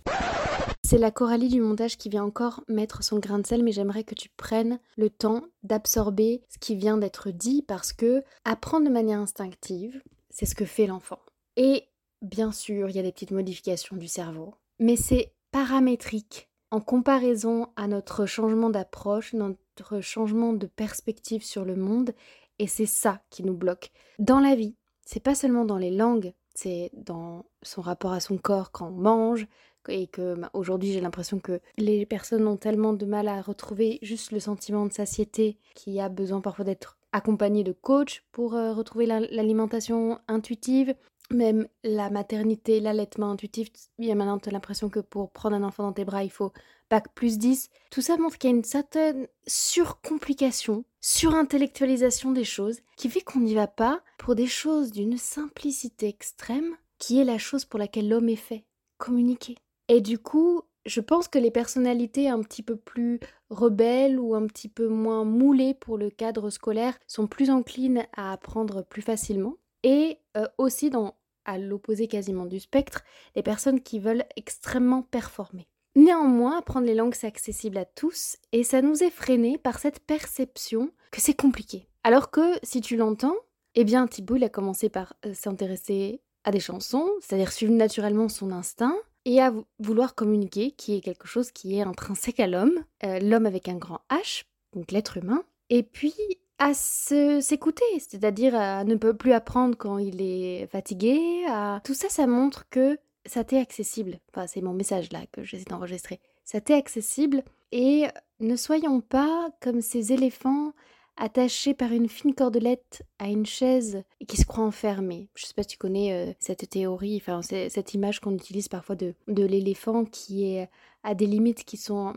C'est 0.84 0.98
la 0.98 1.12
Coralie 1.12 1.50
du 1.50 1.62
montage 1.62 1.98
qui 1.98 2.10
vient 2.10 2.24
encore 2.24 2.64
mettre 2.68 3.04
son 3.04 3.20
grain 3.20 3.40
de 3.40 3.46
sel, 3.46 3.64
mais 3.64 3.72
j'aimerais 3.72 4.04
que 4.04 4.16
tu 4.16 4.30
prennes 4.30 4.80
le 4.98 5.10
temps 5.10 5.44
d'absorber 5.64 6.42
ce 6.50 6.58
qui 6.58 6.76
vient 6.76 6.98
d'être 6.98 7.32
dit 7.32 7.62
parce 7.62 7.94
que 7.94 8.24
apprendre 8.44 8.88
de 8.88 8.92
manière 8.94 9.20
instinctive, 9.20 10.02
c'est 10.30 10.46
ce 10.46 10.56
que 10.56 10.66
fait 10.66 10.88
l'enfant. 10.88 11.20
Et 11.58 11.86
bien 12.22 12.52
sûr, 12.52 12.90
il 12.90 12.96
y 12.96 13.00
a 13.00 13.04
des 13.04 13.12
petites 13.12 13.32
modifications 13.32 13.98
du 13.98 14.08
cerveau, 14.08 14.56
mais 14.80 14.96
c'est 14.96 15.34
paramétrique 15.52 16.50
en 16.72 16.82
comparaison 16.82 17.68
à 17.76 17.88
notre 17.88 18.26
changement 18.26 18.70
d'approche, 18.70 19.34
notre 19.34 20.02
changement 20.02 20.54
de 20.54 20.68
perspective 20.68 21.44
sur 21.44 21.66
le 21.66 21.76
monde, 21.76 22.14
et 22.60 22.68
c'est 22.68 22.86
ça 22.86 23.22
qui 23.30 23.44
nous 23.44 23.56
bloque. 23.56 23.92
Dans 24.20 24.40
la 24.40 24.56
vie, 24.56 24.76
c'est 25.06 25.24
pas 25.24 25.36
seulement 25.36 25.66
dans 25.66 25.78
les 25.78 25.92
langues, 25.92 26.34
c'est 26.54 26.92
dans 26.94 27.46
son 27.62 27.82
rapport 27.82 28.14
à 28.14 28.20
son 28.20 28.38
corps 28.38 28.72
quand 28.72 28.88
on 28.88 28.92
mange, 28.92 29.48
et 29.90 30.08
que 30.08 30.36
bah, 30.36 30.50
aujourd'hui 30.54 30.92
j'ai 30.92 31.02
l'impression 31.02 31.40
que 31.40 31.60
les 31.78 32.06
personnes 32.06 32.48
ont 32.48 32.58
tellement 32.58 32.94
de 32.94 33.06
mal 33.06 33.28
à 33.28 33.42
retrouver 33.42 34.00
juste 34.02 34.32
le 34.32 34.40
sentiment 34.40 34.86
de 34.86 34.94
satiété 34.94 35.58
qui 35.76 36.00
a 36.00 36.10
besoin 36.10 36.42
parfois 36.42 36.66
d'être 36.66 36.98
accompagné 37.12 37.64
de 37.64 37.72
coach 37.72 38.24
pour 38.32 38.56
euh, 38.56 38.74
retrouver 38.74 39.06
l'alimentation 39.06 40.20
intuitive, 40.28 40.96
même 41.32 41.68
la 41.84 42.10
maternité, 42.10 42.80
l'allaitement 42.80 43.32
intuitif, 43.32 43.70
il 43.98 44.06
y 44.06 44.12
a 44.12 44.16
maintenant 44.16 44.40
l'impression 44.52 44.90
que 44.90 45.00
pour 45.00 45.32
prendre 45.32 45.56
un 45.56 45.64
enfant 45.64 45.84
dans 45.84 45.94
tes 45.94 46.06
bras, 46.06 46.24
il 46.24 46.32
faut 46.32 46.52
bac 46.90 47.14
plus 47.14 47.38
10. 47.38 47.70
Tout 47.90 48.02
ça 48.02 48.18
montre 48.18 48.38
qu'il 48.38 48.50
y 48.50 48.54
a 48.54 48.56
une 48.56 48.64
certaine 48.64 49.28
surcomplication, 49.48 50.86
surintellectualisation 51.02 52.32
des 52.32 52.44
choses, 52.44 52.80
qui 52.98 53.10
fait 53.10 53.22
qu'on 53.22 53.40
n'y 53.40 53.56
va 53.56 53.68
pas 53.68 54.02
pour 54.18 54.36
des 54.36 54.48
choses 54.48 54.92
d'une 54.92 55.18
simplicité 55.18 56.08
extrême, 56.08 56.76
qui 57.00 57.20
est 57.20 57.26
la 57.26 57.38
chose 57.38 57.66
pour 57.66 57.80
laquelle 57.80 58.10
l'homme 58.10 58.30
est 58.30 58.36
fait, 58.36 58.66
communiquer. 58.98 59.56
Et 59.88 60.02
du 60.02 60.20
coup, 60.20 60.62
je 60.86 61.02
pense 61.02 61.28
que 61.28 61.40
les 61.40 61.52
personnalités 61.52 62.30
un 62.30 62.42
petit 62.42 62.62
peu 62.62 62.76
plus 62.76 63.20
rebelles 63.50 64.20
ou 64.20 64.36
un 64.36 64.46
petit 64.46 64.70
peu 64.70 64.88
moins 64.88 65.24
moulées 65.24 65.74
pour 65.74 65.98
le 65.98 66.10
cadre 66.10 66.50
scolaire 66.50 66.98
sont 67.08 67.28
plus 67.28 67.50
enclines 67.50 68.06
à 68.16 68.32
apprendre 68.32 68.84
plus 68.84 69.02
facilement. 69.02 69.56
Et 69.86 70.18
euh, 70.36 70.48
aussi, 70.58 70.90
dans, 70.90 71.16
à 71.46 71.58
l'opposé 71.60 72.08
quasiment 72.08 72.46
du 72.46 72.60
spectre, 72.60 73.04
les 73.36 73.44
personnes 73.44 73.80
qui 73.80 74.00
veulent 74.00 74.26
extrêmement 74.36 75.04
performer. 75.04 75.68
Néanmoins, 75.96 76.58
apprendre 76.58 76.88
les 76.88 76.96
langues, 76.96 77.14
c'est 77.14 77.28
accessible 77.28 77.78
à 77.78 77.86
tous 77.86 78.36
et 78.52 78.64
ça 78.64 78.82
nous 78.82 79.04
est 79.04 79.12
freiné 79.12 79.58
par 79.58 79.80
cette 79.80 80.02
perception 80.02 80.92
que 81.12 81.22
c'est 81.22 81.36
compliqué. 81.36 81.88
Alors 82.04 82.32
que, 82.32 82.60
si 82.64 82.82
tu 82.82 82.98
l'entends, 82.98 83.36
eh 83.76 83.84
bien, 83.84 84.08
Thibault, 84.08 84.44
a 84.44 84.50
commencé 84.50 84.90
par 84.90 85.14
euh, 85.26 85.34
s'intéresser 85.34 86.20
à 86.44 86.52
des 86.52 86.60
chansons, 86.60 87.10
c'est-à-dire 87.22 87.52
suivre 87.52 87.74
naturellement 87.74 88.28
son 88.28 88.52
instinct, 88.52 88.96
et 89.26 89.40
à 89.40 89.54
vouloir 89.80 90.16
communiquer, 90.16 90.72
qui 90.72 90.96
est 90.96 91.02
quelque 91.02 91.28
chose 91.28 91.52
qui 91.52 91.78
est 91.78 91.82
intrinsèque 91.82 92.40
à 92.40 92.48
l'homme, 92.48 92.84
euh, 93.04 93.20
l'homme 93.20 93.46
avec 93.46 93.68
un 93.68 93.76
grand 93.76 94.02
H, 94.10 94.46
donc 94.74 94.92
l'être 94.92 95.18
humain, 95.18 95.44
et 95.70 95.84
puis 95.84 96.14
à 96.58 96.74
s'écouter, 96.74 97.84
c'est-à-dire 98.00 98.56
à 98.56 98.84
ne 98.84 98.96
plus 98.96 99.34
apprendre 99.34 99.78
quand 99.78 99.98
il 99.98 100.22
est 100.22 100.68
fatigué, 100.68 101.46
à... 101.48 101.82
tout 101.84 101.94
ça, 101.94 102.10
ça 102.10 102.28
montre 102.28 102.70
que 102.70 102.98
ça 103.26 103.44
t'est 103.44 103.60
accessible. 103.60 104.20
Enfin, 104.32 104.48
c'est 104.48 104.62
mon 104.62 104.74
message 104.74 105.12
là 105.12 105.22
que 105.32 105.44
j'essaie 105.44 105.66
d'enregistrer. 105.66 106.20
Ça 106.44 106.62
t'est 106.62 106.76
accessible 106.76 107.44
et 107.72 108.06
ne 108.40 108.56
soyons 108.56 109.02
pas 109.02 109.50
comme 109.62 109.82
ces 109.82 110.14
éléphants 110.14 110.74
attaché 111.18 111.74
par 111.74 111.92
une 111.92 112.10
fine 112.10 112.36
cordelette 112.36 113.02
à 113.20 113.28
une 113.28 113.46
chaise 113.46 114.04
et 114.20 114.26
qui 114.26 114.38
se 114.38 114.46
croit 114.46 114.66
enfermé. 114.66 115.30
Je 115.36 115.46
sais 115.46 115.54
pas 115.54 115.64
si 115.64 115.70
tu 115.70 115.78
connais 115.78 116.12
euh, 116.12 116.34
cette 116.40 116.70
théorie, 116.70 117.22
enfin 117.22 117.42
cette 117.42 117.94
image 117.94 118.20
qu'on 118.20 118.36
utilise 118.36 118.68
parfois 118.68 118.96
de 118.96 119.16
l'éléphant 119.28 120.04
qui 120.04 120.46
est 120.46 120.70
à 121.04 121.16
des 121.16 121.26
limites 121.26 121.64
qui 121.64 121.78
sont 121.78 122.14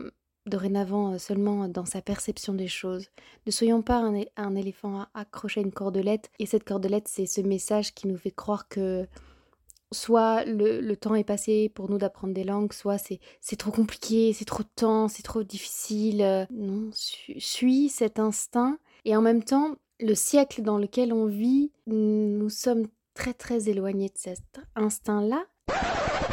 dorénavant 0.49 1.13
euh, 1.13 1.17
seulement 1.17 1.67
dans 1.67 1.85
sa 1.85 2.01
perception 2.01 2.53
des 2.53 2.67
choses. 2.67 3.07
Ne 3.45 3.51
soyons 3.51 3.81
pas 3.81 4.03
un, 4.35 4.55
éléphant 4.55 5.05
accroché 5.13 5.61
à 5.61 5.63
une 5.63 5.71
cordelette 5.71 6.29
et 6.39 6.45
cette 6.45 6.63
cordelette 6.63 7.07
c'est 7.07 7.25
ce 7.25 7.41
message 7.41 7.93
qui 7.93 8.07
nous 8.07 8.17
fait 8.17 8.31
croire 8.31 8.67
que 8.67 9.07
soit 9.91 10.43
le, 10.45 10.81
le, 10.81 10.95
temps 10.97 11.15
est 11.15 11.23
passé 11.23 11.71
pour 11.73 11.89
nous 11.89 11.97
d'apprendre 11.97 12.33
des 12.33 12.43
langues, 12.43 12.73
soit 12.73 12.97
c'est 12.97 13.55
trop 13.55 13.71
compliqué, 13.71 14.33
c'est 14.33 14.45
trop 14.45 14.63
de 14.63 14.69
temps, 14.75 15.07
c'est 15.07 15.23
trop 15.23 15.43
difficile. 15.43 16.21
Euh, 16.21 16.45
non, 16.51 16.89
suis 16.93 17.89
cet 17.89 18.19
instinct 18.19 18.77
et 19.05 19.15
en 19.15 19.21
même 19.21 19.43
temps, 19.43 19.75
le 19.99 20.15
siècle 20.15 20.61
dans 20.61 20.77
lequel 20.77 21.13
on 21.13 21.25
vit, 21.25 21.71
nous 21.87 22.49
sommes 22.49 22.87
très 23.13 23.33
très 23.33 23.69
éloignés 23.69 24.09
de 24.09 24.17
cet 24.17 24.61
instinct-là. 24.75 25.45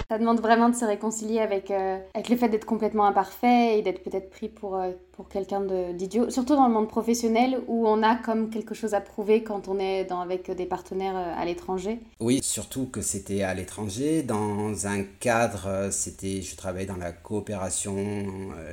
Ça 0.09 0.19
demande 0.19 0.41
vraiment 0.41 0.69
de 0.69 0.75
se 0.77 0.85
réconcilier 0.85 1.41
avec, 1.41 1.71
euh, 1.71 1.99
avec 2.15 2.29
le 2.29 2.37
fait 2.37 2.49
d'être 2.49 2.65
complètement 2.65 3.07
imparfait 3.07 3.79
et 3.79 3.83
d'être 3.83 4.03
peut-être 4.05 4.31
pris 4.31 4.49
pour, 4.49 4.77
euh, 4.77 4.93
pour 5.17 5.29
quelqu'un 5.29 5.63
d'idiot. 5.95 6.31
Surtout 6.31 6.55
dans 6.55 6.69
le 6.69 6.75
monde 6.75 6.89
professionnel 6.89 7.59
où 7.69 7.87
on 7.89 8.03
a 8.03 8.17
comme 8.17 8.51
quelque 8.51 8.75
chose 8.75 8.95
à 8.95 9.01
prouver 9.01 9.43
quand 9.43 9.69
on 9.69 9.79
est 9.79 10.11
avec 10.13 10.51
des 10.51 10.67
partenaires 10.67 11.17
euh, 11.17 11.41
à 11.41 11.45
l'étranger. 11.45 11.99
Oui, 12.21 12.41
surtout 12.43 12.87
que 12.87 13.01
c'était 13.01 13.43
à 13.43 13.55
l'étranger. 13.55 14.23
Dans 14.23 14.87
un 14.87 15.03
cadre, 15.21 15.89
c'était, 15.91 16.43
je 16.43 16.57
travaillais 16.57 16.87
dans 16.87 16.97
la 16.97 17.13
coopération 17.13 17.97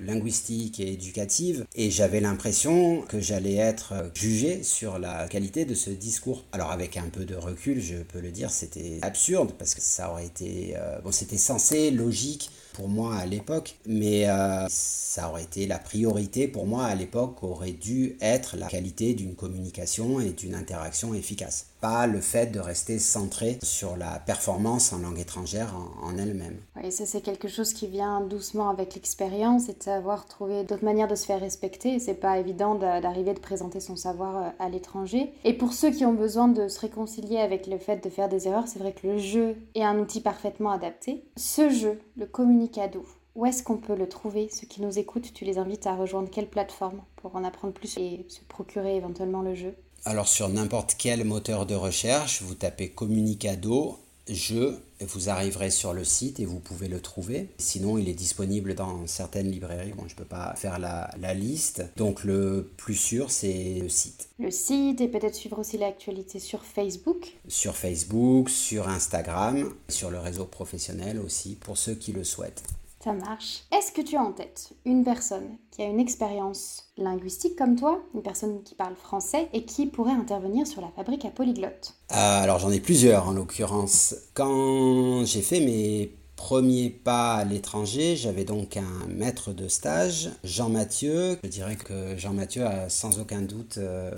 linguistique 0.02 0.80
et 0.80 0.94
éducative 0.94 1.66
et 1.76 1.90
j'avais 1.90 2.20
l'impression 2.20 3.02
que 3.02 3.20
j'allais 3.20 3.56
être 3.56 3.94
jugé 4.14 4.64
sur 4.64 5.00
la 5.00 5.28
qualité 5.28 5.66
de 5.66 5.76
ce 5.76 5.90
discours. 5.90 6.44
Alors 6.52 6.72
avec 6.72 6.98
un 6.98 7.10
peu 7.12 7.26
de 7.26 7.36
recul, 7.36 7.82
je 7.82 7.96
peux 7.96 8.20
le 8.20 8.32
dire, 8.32 8.52
c'était 8.52 9.00
absurde 9.02 9.54
parce 9.58 9.76
que 9.76 9.82
ça 9.82 10.12
aurait 10.12 10.26
été... 10.26 10.76
bon, 11.04 11.12
c'était 11.12 11.38
censé, 11.38 11.92
logique 11.92 12.50
pour 12.74 12.90
moi 12.90 13.16
à 13.16 13.26
l'époque, 13.26 13.76
mais 13.86 14.28
euh, 14.28 14.66
ça 14.70 15.30
aurait 15.30 15.44
été 15.44 15.68
la 15.68 15.80
priorité 15.80 16.33
pour 16.48 16.66
moi 16.66 16.86
à 16.86 16.96
l'époque, 16.96 17.44
aurait 17.44 17.72
dû 17.72 18.18
être 18.22 18.58
la 18.58 18.68
qualité 18.68 19.14
d'une 19.14 19.36
communication 19.36 20.20
et 20.20 20.32
d'une 20.32 20.56
interaction 20.56 21.14
efficace 21.14 21.74
pas 21.84 22.08
le 22.08 22.22
fait 22.22 22.46
de 22.46 22.62
rester 22.62 22.98
centré 22.98 23.60
sur 23.62 23.98
la 23.98 24.18
performance 24.20 24.94
en 24.94 25.00
langue 25.00 25.20
étrangère 25.20 25.76
en, 26.02 26.18
elle-même. 26.18 26.56
Oui, 26.82 26.94
ça 26.94 27.06
c'est 27.06 27.20
quelque 27.20 27.50
chose 27.50 27.74
qui 27.74 27.88
vient 27.88 28.22
doucement 28.22 28.70
avec 28.70 28.96
l'expérience 28.96 29.68
et 29.68 29.74
de 29.74 29.84
savoir 29.84 30.26
trouver 30.26 30.64
d'autres 30.64 30.86
manières 30.86 31.10
de 31.10 31.16
se 31.16 31.26
faire 31.26 31.42
respecter. 31.42 32.00
C'est 32.00 32.14
pas 32.14 32.40
évident 32.40 32.76
d'arriver 32.76 33.34
de 33.34 33.40
présenter 33.40 33.82
son 33.82 33.98
savoir 33.98 34.38
euh, 34.38 34.50
à 34.60 34.70
l'étranger. 34.70 35.34
Et 35.44 35.52
pour 35.52 35.74
ceux 35.74 35.92
qui 35.92 36.06
ont 36.06 36.14
besoin 36.14 36.48
de 36.48 36.70
se 36.70 36.80
réconcilier 36.80 37.40
avec 37.40 37.68
le 37.68 37.78
fait 37.78 38.02
de 38.02 38.10
faire 38.10 38.30
des 38.30 38.48
erreurs, 38.48 38.70
c'est 38.70 38.80
vrai 38.80 38.94
que 38.94 39.06
le 39.06 39.18
jeu 39.18 39.58
est 39.76 39.84
un 39.84 40.00
outil 40.00 40.22
parfaitement 40.22 40.72
adapté. 40.72 41.26
Ce 41.36 41.70
jeu, 41.70 42.00
le 42.16 42.28
communicado, 42.28 43.06
où 43.36 43.46
est-ce 43.46 43.64
qu'on 43.64 43.78
peut 43.78 43.96
le 43.96 44.08
trouver 44.08 44.50
Ceux 44.52 44.68
qui 44.68 44.82
nous 44.82 45.00
écoutent, 45.00 45.34
tu 45.34 45.46
les 45.46 45.58
invites 45.58 45.88
à 45.88 45.96
rejoindre 45.96 46.30
quelle 46.30 46.48
plateforme 46.48 47.02
pour 47.16 47.36
en 47.36 47.44
apprendre 47.44 47.74
plus 47.74 47.98
et 47.98 48.26
se 48.28 48.42
procurer 48.48 48.96
éventuellement 48.96 49.42
le 49.42 49.56
jeu? 49.56 49.74
Alors 50.06 50.28
sur 50.28 50.50
n'importe 50.50 50.96
quel 50.98 51.24
moteur 51.24 51.66
de 51.66 51.76
recherche, 51.76 52.42
vous 52.42 52.56
tapez 52.56 52.90
Communicado, 52.90 53.98
jeu, 54.28 54.78
et 55.00 55.06
vous 55.06 55.30
arriverez 55.30 55.70
sur 55.70 55.94
le 55.94 56.04
site 56.04 56.40
et 56.40 56.46
vous 56.46 56.60
pouvez 56.60 56.88
le 56.88 57.02
trouver. 57.02 57.50
Sinon, 57.58 57.98
il 57.98 58.08
est 58.08 58.14
disponible 58.14 58.76
dans 58.76 59.08
certaines 59.08 59.50
librairies. 59.50 59.94
Bon, 59.94 60.04
je 60.08 60.14
ne 60.14 60.18
peux 60.18 60.26
pas 60.26 60.54
faire 60.56 60.78
la, 60.78 61.10
la, 61.20 61.34
liste. 61.34 61.84
Donc 61.98 62.24
le 62.24 62.70
plus 62.78 62.96
sûr, 62.96 63.32
c'est 63.32 63.80
le 63.82 63.90
site. 63.90 64.30
Le 64.40 64.52
site 64.52 65.02
et 65.02 65.08
peut-être 65.08 65.36
suivre 65.36 65.60
aussi 65.60 65.78
l'actualité 65.78 66.40
sur 66.40 66.64
Facebook. 66.64 67.34
Sur 67.48 67.76
Facebook, 67.76 68.50
sur 68.50 68.88
Instagram, 68.88 69.74
sur 69.90 70.10
le 70.10 70.20
réseau 70.20 70.46
professionnel 70.46 71.20
aussi, 71.20 71.56
pour 71.56 71.78
ceux 71.78 71.96
qui 71.96 72.12
le 72.12 72.24
souhaitent. 72.24 72.64
Ça 73.04 73.12
marche. 73.12 73.64
Est-ce 73.76 73.92
que 73.92 74.02
tu 74.02 74.16
as 74.16 74.22
en 74.22 74.32
tête 74.32 74.72
une 74.86 75.04
personne 75.04 75.58
qui 75.72 75.82
a 75.82 75.88
une 75.88 76.00
expérience 76.00 76.86
linguistique 76.98 77.58
comme 77.58 77.76
toi, 77.76 78.02
une 78.16 78.22
personne 78.22 78.64
qui 78.64 78.76
parle 78.76 78.96
français 78.96 79.50
et 79.52 79.66
qui 79.66 79.88
pourrait 79.88 80.14
intervenir 80.14 80.66
sur 80.66 80.80
la 80.80 80.88
fabrique 80.96 81.26
à 81.26 81.30
polyglotte? 81.30 81.96
Euh, 82.12 82.16
Alors 82.16 82.60
j'en 82.60 82.72
ai 82.72 82.80
plusieurs 82.80 83.28
en 83.28 83.34
l'occurrence. 83.34 84.16
Quand 84.34 85.26
j'ai 85.26 85.42
fait 85.42 85.60
mes 85.60 86.16
premiers 86.38 86.90
pas 86.90 87.36
à 87.36 87.44
l'étranger, 87.44 88.16
j'avais 88.16 88.46
donc 88.46 88.78
un 88.78 89.08
maître 89.10 89.52
de 89.52 89.68
stage, 89.68 90.30
Jean 90.46 90.70
Mathieu. 90.70 91.38
Je 91.44 91.50
dirais 91.50 91.76
que 91.76 92.16
Jean 92.18 92.32
Mathieu 92.32 92.66
a 92.66 92.88
sans 92.88 93.20
aucun 93.20 93.42
doute 93.42 93.80
euh, 93.80 94.12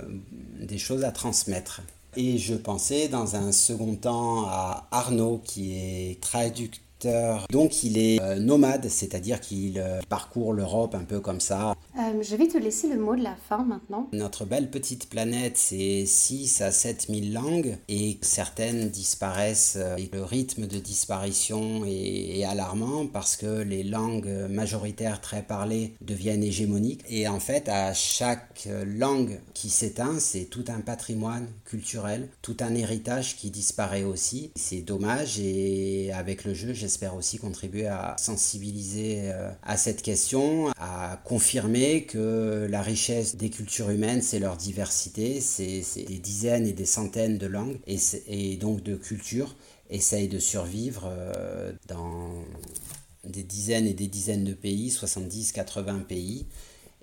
des 0.62 0.78
choses 0.78 1.04
à 1.04 1.12
transmettre. 1.12 1.82
Et 2.18 2.38
je 2.38 2.54
pensais 2.54 3.08
dans 3.08 3.36
un 3.36 3.52
second 3.52 3.96
temps 3.96 4.46
à 4.46 4.88
Arnaud 4.92 5.42
qui 5.44 5.74
est 5.74 6.22
traducteur 6.22 6.85
donc 7.50 7.84
il 7.84 7.98
est 7.98 8.22
euh, 8.22 8.36
nomade, 8.40 8.88
c'est-à-dire 8.90 9.40
qu'il 9.40 9.80
euh, 9.80 10.00
parcourt 10.10 10.54
l'Europe 10.54 10.96
un 10.96 11.04
peu 11.04 11.20
comme 11.20 11.40
ça. 11.40 11.76
Euh, 11.98 12.22
je 12.22 12.36
vais 12.36 12.48
te 12.48 12.58
laisser 12.58 12.90
le 12.90 12.98
mot 12.98 13.16
de 13.16 13.24
la 13.24 13.36
fin 13.48 13.64
maintenant. 13.64 14.10
Notre 14.14 14.46
belle 14.46 14.70
petite 14.70 15.10
planète, 15.10 15.58
c'est 15.58 16.06
6 16.06 16.62
à 16.62 16.72
7 16.72 17.08
000 17.10 17.34
langues 17.34 17.78
et 17.88 18.18
certaines 18.22 18.90
disparaissent. 18.90 19.78
Et 19.98 20.10
le 20.12 20.24
rythme 20.24 20.68
de 20.68 20.80
disparition 20.80 21.86
est, 21.86 22.44
alarmant 22.46 23.08
parce 23.08 23.38
que 23.38 23.62
les 23.64 23.84
langues 23.84 24.30
majoritaires 24.50 25.20
très 25.20 25.42
parlées 25.42 25.96
deviennent 26.02 26.44
hégémoniques. 26.44 27.02
Et 27.10 27.28
en 27.28 27.40
fait, 27.40 27.70
à 27.70 27.94
chaque 27.94 28.68
langue 28.86 29.40
qui 29.54 29.70
s'éteint, 29.70 30.20
c'est 30.20 30.46
tout 30.46 30.66
un 30.68 30.82
patrimoine 30.82 31.48
culturel, 31.64 32.30
tout 32.42 32.58
un 32.60 32.76
héritage 32.76 33.36
qui 33.36 33.50
disparaît 33.50 34.04
aussi. 34.04 34.52
C'est 34.56 34.82
dommage 34.82 35.40
et 35.40 36.12
avec 36.14 36.44
le 36.44 36.54
jeu, 36.54 36.74
j'espère 36.74 36.95
j'espère 36.96 37.18
aussi 37.18 37.40
contribuer 37.40 37.88
à 37.88 38.16
sensibiliser 38.18 39.24
euh, 39.26 39.52
à 39.64 39.76
cette 39.76 40.02
question, 40.02 40.70
à 40.80 41.22
confirmer 41.26 42.06
que 42.06 42.68
la 42.70 42.82
richesse 42.82 43.36
des 43.36 43.50
cultures 43.50 43.90
humaines, 43.90 44.22
c'est 44.22 44.40
leur 44.40 44.56
diversité, 44.56 45.42
c'est 45.42 45.84
des 46.06 46.20
dizaines 46.20 46.66
et 46.66 46.72
des 46.72 46.86
centaines 46.86 47.38
de 47.38 47.48
langues 47.48 47.78
et, 47.86 47.98
et 48.28 48.56
donc 48.56 48.82
de 48.82 48.96
cultures 48.96 49.58
essayent 49.90 50.30
de 50.30 50.40
survivre 50.40 51.10
euh, 51.12 51.74
dans 51.90 52.30
des 53.26 53.44
dizaines 53.44 53.88
et 53.88 53.94
des 53.94 54.08
dizaines 54.08 54.46
de 54.46 54.54
pays, 54.54 54.90
70, 54.90 55.52
80 55.52 56.06
pays. 56.08 56.46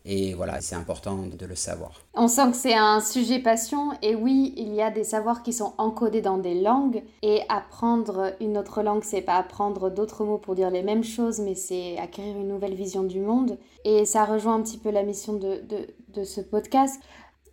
Et 0.05 0.35
voilà, 0.35 0.61
c'est 0.61 0.75
important 0.75 1.17
de 1.17 1.47
le 1.47 1.55
savoir. 1.55 2.01
On 2.15 2.27
sent 2.27 2.51
que 2.51 2.57
c'est 2.57 2.75
un 2.75 3.01
sujet 3.01 3.39
passion 3.39 3.91
et 4.03 4.15
oui, 4.15 4.53
il 4.57 4.75
y 4.75 4.83
a 4.83 4.91
des 4.91 5.05
savoirs 5.05 5.43
qui 5.43 5.53
sont 5.53 5.75
encodés 5.79 6.23
dans 6.23 6.39
des 6.39 6.61
langues 6.61 7.03
et 7.23 7.43
apprendre 7.49 8.33
une 8.41 8.59
autre 8.59 8.83
langue, 8.83 9.05
c'est 9.05 9.23
pas 9.23 9.37
apprendre 9.37 9.91
d'autres 9.91 10.25
mots 10.25 10.39
pour 10.39 10.55
dire 10.57 10.71
les 10.71 10.83
mêmes 10.83 11.05
choses, 11.05 11.39
mais 11.39 11.55
c'est 11.55 11.99
acquérir 11.99 12.37
une 12.37 12.49
nouvelle 12.49 12.75
vision 12.75 13.05
du 13.05 13.21
monde. 13.21 13.59
Et 13.85 14.05
ça 14.05 14.25
rejoint 14.25 14.57
un 14.57 14.63
petit 14.63 14.79
peu 14.79 14.91
la 14.91 15.05
mission 15.05 15.35
de, 15.35 15.63
de, 15.69 15.87
de 16.09 16.25
ce 16.25 16.41
podcast. 16.41 17.01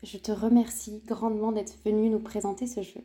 Je 0.01 0.17
te 0.17 0.31
remercie 0.31 1.03
grandement 1.05 1.51
d'être 1.51 1.75
venu 1.85 2.09
nous 2.09 2.19
présenter 2.19 2.65
ce 2.65 2.81
jeu. 2.81 3.03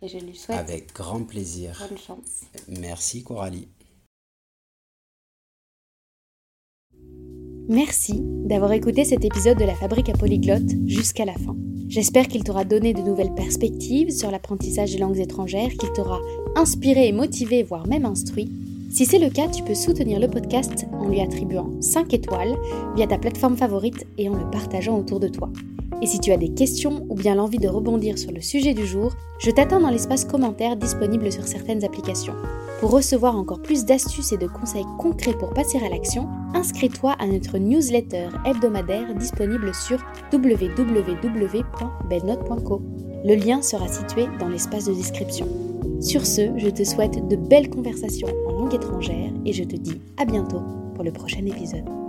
Et 0.00 0.08
je 0.08 0.18
lui 0.18 0.34
souhaite. 0.34 0.58
Avec 0.58 0.92
grand 0.92 1.22
plaisir. 1.22 1.80
Bonne 1.88 1.98
chance. 1.98 2.40
Merci 2.66 3.22
Coralie. 3.22 3.68
Merci 7.68 8.20
d'avoir 8.20 8.72
écouté 8.72 9.04
cet 9.04 9.24
épisode 9.24 9.58
de 9.58 9.64
la 9.64 9.74
Fabrique 9.74 10.08
à 10.08 10.14
Polyglotte 10.14 10.70
jusqu'à 10.86 11.24
la 11.24 11.34
fin. 11.34 11.54
J'espère 11.88 12.26
qu'il 12.26 12.42
t'aura 12.42 12.64
donné 12.64 12.92
de 12.92 13.02
nouvelles 13.02 13.34
perspectives 13.34 14.10
sur 14.10 14.30
l'apprentissage 14.30 14.92
des 14.92 14.98
langues 14.98 15.20
étrangères, 15.20 15.70
qu'il 15.70 15.92
t'aura 15.92 16.20
inspiré 16.56 17.06
et 17.06 17.12
motivé, 17.12 17.62
voire 17.62 17.86
même 17.86 18.04
instruit. 18.04 18.50
Si 18.90 19.06
c'est 19.06 19.18
le 19.18 19.30
cas, 19.30 19.48
tu 19.48 19.62
peux 19.62 19.74
soutenir 19.74 20.18
le 20.18 20.28
podcast 20.28 20.86
en 20.92 21.08
lui 21.08 21.20
attribuant 21.20 21.70
5 21.80 22.12
étoiles 22.12 22.56
via 22.96 23.06
ta 23.06 23.18
plateforme 23.18 23.56
favorite 23.56 24.06
et 24.18 24.28
en 24.28 24.34
le 24.34 24.50
partageant 24.50 24.98
autour 24.98 25.20
de 25.20 25.28
toi. 25.28 25.48
Et 26.02 26.06
si 26.06 26.18
tu 26.18 26.32
as 26.32 26.36
des 26.36 26.48
questions 26.48 27.06
ou 27.08 27.14
bien 27.14 27.36
l'envie 27.36 27.58
de 27.58 27.68
rebondir 27.68 28.18
sur 28.18 28.32
le 28.32 28.40
sujet 28.40 28.74
du 28.74 28.84
jour, 28.84 29.12
je 29.38 29.52
t'attends 29.52 29.78
dans 29.78 29.88
l'espace 29.88 30.24
commentaire 30.24 30.76
disponible 30.76 31.30
sur 31.30 31.46
certaines 31.46 31.84
applications. 31.84 32.34
Pour 32.80 32.90
recevoir 32.90 33.36
encore 33.36 33.62
plus 33.62 33.84
d'astuces 33.84 34.32
et 34.32 34.36
de 34.36 34.48
conseils 34.48 34.82
concrets 34.98 35.38
pour 35.38 35.54
passer 35.54 35.78
à 35.78 35.88
l'action, 35.88 36.28
inscris-toi 36.54 37.12
à 37.20 37.28
notre 37.28 37.56
newsletter 37.56 38.30
hebdomadaire 38.44 39.14
disponible 39.14 39.72
sur 39.72 40.04
www.belnote.co. 40.32 42.82
Le 43.24 43.36
lien 43.36 43.62
sera 43.62 43.86
situé 43.86 44.26
dans 44.40 44.48
l'espace 44.48 44.86
de 44.86 44.94
description. 44.94 45.46
Sur 46.00 46.26
ce, 46.26 46.58
je 46.58 46.68
te 46.68 46.82
souhaite 46.82 47.28
de 47.28 47.36
belles 47.36 47.70
conversations 47.70 48.26
en 48.48 48.52
langue 48.54 48.74
étrangère 48.74 49.30
et 49.46 49.52
je 49.52 49.62
te 49.62 49.76
dis 49.76 50.00
à 50.16 50.24
bientôt 50.24 50.62
pour 50.96 51.04
le 51.04 51.12
prochain 51.12 51.46
épisode. 51.46 52.01